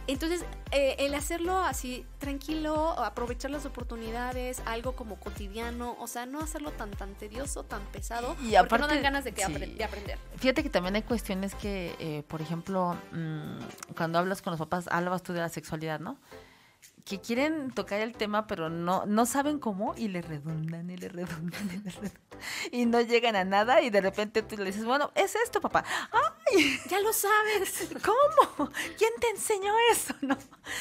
[0.09, 6.41] Entonces, eh, el hacerlo así tranquilo, aprovechar las oportunidades, algo como cotidiano, o sea, no
[6.41, 9.53] hacerlo tan tan tedioso, tan pesado, Y porque no aparte, dan ganas de, que sí.
[9.53, 10.19] apre- de aprender.
[10.39, 13.59] Fíjate que también hay cuestiones que, eh, por ejemplo, mm,
[13.97, 16.19] cuando hablas con los papás, hablas tú de la sexualidad, ¿no?
[17.05, 21.09] Que quieren tocar el tema, pero no, no saben cómo y le redundan y le
[21.09, 22.23] redundan y le redundan.
[22.71, 25.85] Y no llegan a nada y de repente tú le dices, bueno, es esto, papá.
[26.13, 26.79] ¡Ay!
[26.89, 27.89] Ya lo sabes.
[28.05, 28.71] ¿Cómo?
[28.99, 30.15] ¿Quién te enseñó eso?
[30.23, 30.37] ¿No?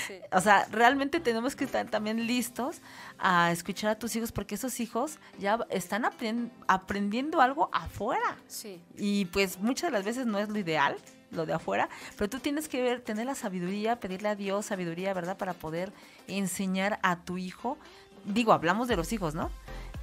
[0.07, 0.19] Sí.
[0.31, 2.81] O sea, realmente tenemos que estar también listos
[3.17, 8.37] a escuchar a tus hijos porque esos hijos ya están aprend- aprendiendo algo afuera.
[8.47, 8.79] Sí.
[8.95, 10.97] Y pues muchas de las veces no es lo ideal,
[11.31, 15.13] lo de afuera, pero tú tienes que ver, tener la sabiduría, pedirle a Dios sabiduría,
[15.13, 15.37] ¿verdad?
[15.37, 15.91] Para poder
[16.27, 17.77] enseñar a tu hijo,
[18.25, 19.49] digo, hablamos de los hijos, ¿no?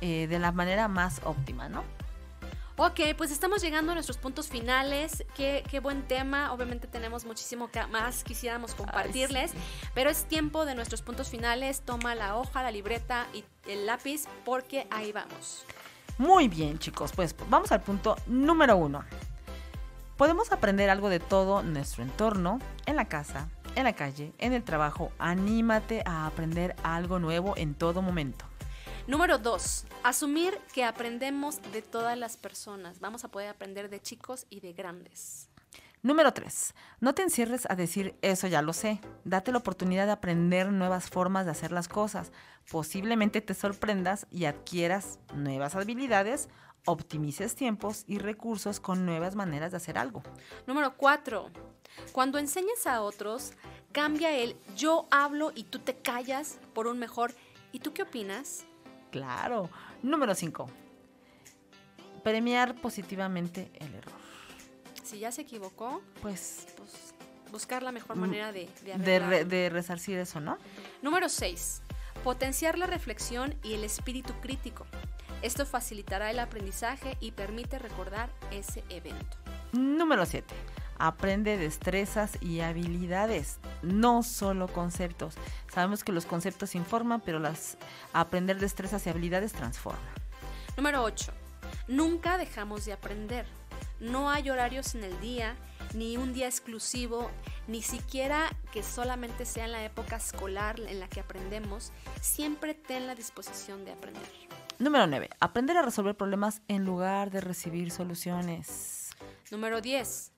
[0.01, 1.83] Eh, de la manera más óptima, ¿no?
[2.81, 5.25] Ok, pues estamos llegando a nuestros puntos finales.
[5.35, 6.53] Qué, qué buen tema.
[6.53, 9.57] Obviamente tenemos muchísimo que más quisiéramos compartirles, sí.
[9.95, 11.81] pero es tiempo de nuestros puntos finales.
[11.81, 15.65] Toma la hoja, la libreta y el lápiz porque ahí vamos.
[16.19, 19.05] Muy bien, chicos, pues vamos al punto número uno.
[20.19, 24.65] Podemos aprender algo de todo nuestro entorno, en la casa, en la calle, en el
[24.65, 25.13] trabajo.
[25.21, 28.45] Anímate a aprender algo nuevo en todo momento.
[29.07, 32.99] Número dos, asumir que aprendemos de todas las personas.
[32.99, 35.49] Vamos a poder aprender de chicos y de grandes.
[36.01, 36.75] Número 3.
[37.01, 39.01] No te encierres a decir eso ya lo sé.
[39.25, 42.31] Date la oportunidad de aprender nuevas formas de hacer las cosas.
[42.71, 46.49] Posiblemente te sorprendas y adquieras nuevas habilidades,
[46.89, 50.23] optimices tiempos y recursos con nuevas maneras de hacer algo.
[50.67, 51.51] Número cuatro,
[52.13, 53.53] cuando enseñes a otros,
[53.93, 57.33] cambia el yo hablo y tú te callas por un mejor
[57.73, 58.65] ¿y tú qué opinas?
[59.11, 59.69] Claro.
[60.03, 60.69] Número 5.
[62.23, 64.13] Premiar positivamente el error.
[65.03, 67.15] Si ya se equivocó, Pues pues
[67.51, 69.29] buscar la mejor Mm, manera de, de de, arreglarlo.
[69.31, 70.59] re- de resarcir eso, ¿no?
[71.03, 71.83] Número 6.
[72.23, 74.87] Potenciar la reflexión y el espíritu crítico.
[75.43, 79.37] Esto facilitará el aprendizaje y permite recordar ese evento.
[79.73, 80.55] Número 7.
[80.99, 85.37] Aprende destrezas y habilidades, no solo conceptos.
[85.73, 87.79] Sabemos que los conceptos informan, pero las
[88.13, 90.01] aprender destrezas y habilidades transforma.
[90.77, 91.33] Número 8.
[91.87, 93.47] Nunca dejamos de aprender.
[94.01, 95.55] No hay horarios en el día,
[95.95, 97.31] ni un día exclusivo,
[97.69, 101.93] ni siquiera que solamente sea en la época escolar en la que aprendemos.
[102.21, 104.48] Siempre ten la disposición de aprender.
[104.79, 105.31] Número 9.
[105.41, 109.11] Aprender a resolver problemas en lugar de recibir soluciones.
[109.51, 110.33] Número 10.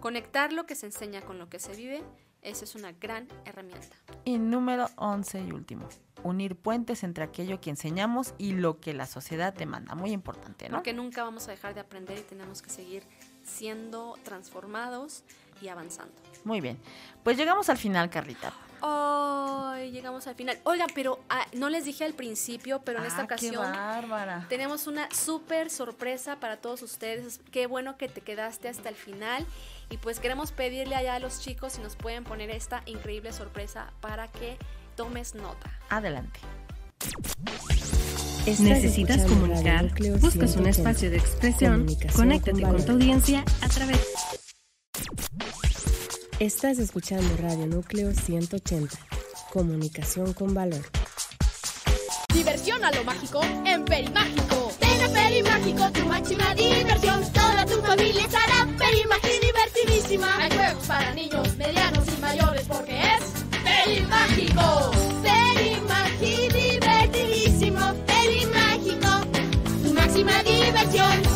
[0.00, 2.02] Conectar lo que se enseña con lo que se vive.
[2.40, 3.94] Esa es una gran herramienta.
[4.24, 5.86] Y número 11 y último.
[6.22, 9.94] Unir puentes entre aquello que enseñamos y lo que la sociedad demanda.
[9.94, 10.78] Muy importante, ¿no?
[10.78, 13.02] Porque nunca vamos a dejar de aprender y tenemos que seguir
[13.42, 15.22] siendo transformados
[15.62, 16.12] y avanzando.
[16.44, 16.78] Muy bien.
[17.22, 18.52] Pues llegamos al final, Carlita.
[18.84, 20.58] Hoy llegamos al final.
[20.64, 24.46] Oigan, pero ah, no les dije al principio, pero en esta Ah, qué ocasión bárbara.
[24.48, 27.40] tenemos una súper sorpresa para todos ustedes.
[27.52, 29.46] Qué bueno que te quedaste hasta el final.
[29.88, 33.92] Y pues queremos pedirle allá a los chicos si nos pueden poner esta increíble sorpresa
[34.00, 34.56] para que
[34.96, 35.70] tomes nota.
[35.88, 36.40] Adelante.
[38.46, 39.88] ¿Necesitas comunicar?
[40.18, 41.86] ¿Buscas un espacio de expresión?
[42.16, 44.11] Conéctate con tu audiencia a través
[46.42, 48.98] Estás escuchando Radio Núcleo 180.
[49.52, 50.80] Comunicación con valor.
[52.34, 54.72] Diversión a lo mágico en Perimágico.
[54.80, 57.22] Ven a Perimágico, tu máxima diversión.
[57.32, 60.36] Toda tu familia estará Perimágico divertidísima.
[60.38, 63.22] Hay juegos para niños, medianos y mayores porque es
[63.62, 64.90] Perimágico.
[65.22, 67.94] Perimágico divertidísimo.
[68.04, 69.08] Perimágico,
[69.84, 71.31] tu máxima diversión.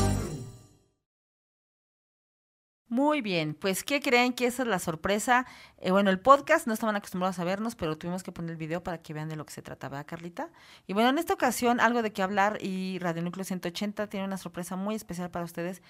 [2.97, 5.45] Muy bien, pues ¿qué creen que esa es la sorpresa?
[5.77, 8.83] Eh, bueno, el podcast no estaban acostumbrados a vernos, pero tuvimos que poner el video
[8.83, 10.49] para que vean de lo que se trataba, Carlita?
[10.87, 14.39] Y bueno, en esta ocasión algo de qué hablar y Radio Núcleo 180 tiene una
[14.39, 15.83] sorpresa muy especial para ustedes.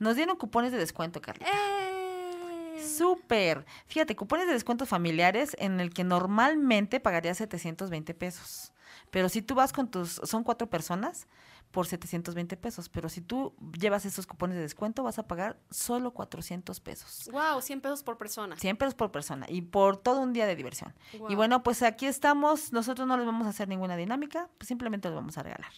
[0.00, 1.48] Nos dieron cupones de descuento, Carlita.
[1.48, 2.82] ¡Eh!
[2.84, 3.64] Súper.
[3.86, 8.72] Fíjate, cupones de descuento familiares en el que normalmente pagarías 720 pesos.
[9.12, 11.28] Pero si tú vas con tus, son cuatro personas,
[11.70, 16.12] por 720 pesos, pero si tú llevas esos cupones de descuento vas a pagar solo
[16.12, 17.28] 400 pesos.
[17.30, 18.56] Wow, 100 pesos por persona.
[18.56, 20.94] 100 pesos por persona y por todo un día de diversión.
[21.28, 25.08] Y bueno, pues aquí estamos, nosotros no les vamos a hacer ninguna dinámica, pues simplemente
[25.08, 25.70] les vamos a regalar.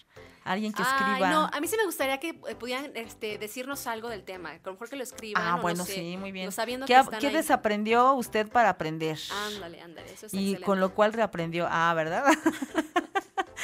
[0.45, 1.30] Alguien que Ay, escriba.
[1.30, 4.51] no, a mí sí me gustaría que eh, pudieran este, decirnos algo del tema.
[4.53, 5.43] A lo mejor que lo escriban.
[5.45, 6.51] Ah, o bueno, no sé, sí, muy bien.
[6.51, 7.32] sabiendo ¿Qué, que están qué ahí.
[7.34, 9.18] desaprendió usted para aprender?
[9.47, 10.64] Ándale, ándale, eso es y excelente.
[10.64, 11.68] con lo cual reaprendió.
[11.70, 12.24] Ah, ¿verdad?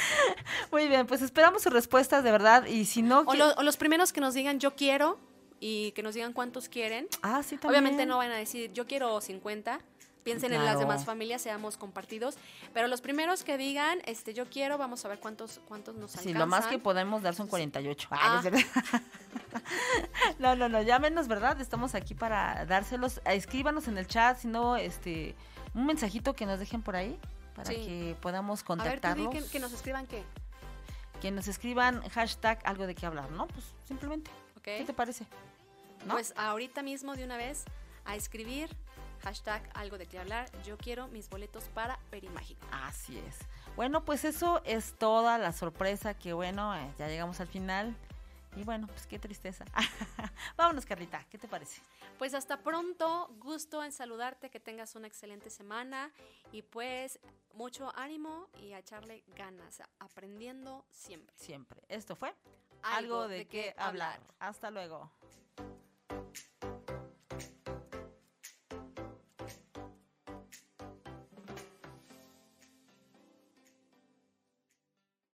[0.71, 3.19] Muy bien, pues esperamos sus respuestas de verdad y si no...
[3.25, 5.19] o, lo- o los primeros que nos digan yo quiero
[5.59, 7.07] y que nos digan cuántos quieren.
[7.21, 7.83] Ah, sí, también.
[7.83, 9.79] Obviamente no van a decir yo quiero 50.
[10.23, 12.35] Piensen en las demás familias, seamos compartidos.
[12.73, 16.17] Pero los primeros que digan, este, yo quiero, vamos a ver cuántos, cuántos nos Sí,
[16.17, 16.39] alcanzan.
[16.39, 18.09] lo más que podemos dar son 48.
[18.11, 18.41] Ay, Ah.
[18.43, 18.51] no,
[20.39, 21.61] no, no, no, ya menos, ¿verdad?
[21.61, 23.21] Estamos aquí para dárselos.
[23.25, 25.33] Escríbanos en el chat, si no, este,
[25.73, 27.17] un mensajito que nos dejen por ahí
[27.57, 27.75] para Sí.
[27.75, 29.33] que podamos A ver, contactarlos.
[29.33, 30.23] que, que nos escriban qué.
[31.21, 33.47] Que nos escriban hashtag algo de qué hablar, ¿no?
[33.47, 34.31] Pues simplemente.
[34.63, 35.25] ¿Qué te parece?
[36.05, 36.13] ¿No?
[36.13, 37.65] Pues ahorita mismo de una vez
[38.05, 38.69] a escribir
[39.23, 40.49] hashtag algo de qué hablar.
[40.63, 42.65] Yo quiero mis boletos para Perimágico.
[42.71, 43.37] Así es.
[43.75, 47.95] Bueno, pues eso es toda la sorpresa que, bueno, eh, ya llegamos al final.
[48.57, 49.65] Y bueno, pues qué tristeza.
[50.57, 51.81] Vámonos, Carlita, ¿qué te parece?
[52.17, 56.11] Pues hasta pronto, gusto en saludarte, que tengas una excelente semana
[56.51, 57.19] y pues
[57.53, 61.35] mucho ánimo y a echarle ganas, aprendiendo siempre.
[61.37, 61.81] Siempre.
[61.87, 62.33] Esto fue
[62.81, 64.19] Algo de qué hablar.
[64.39, 65.11] Hasta luego.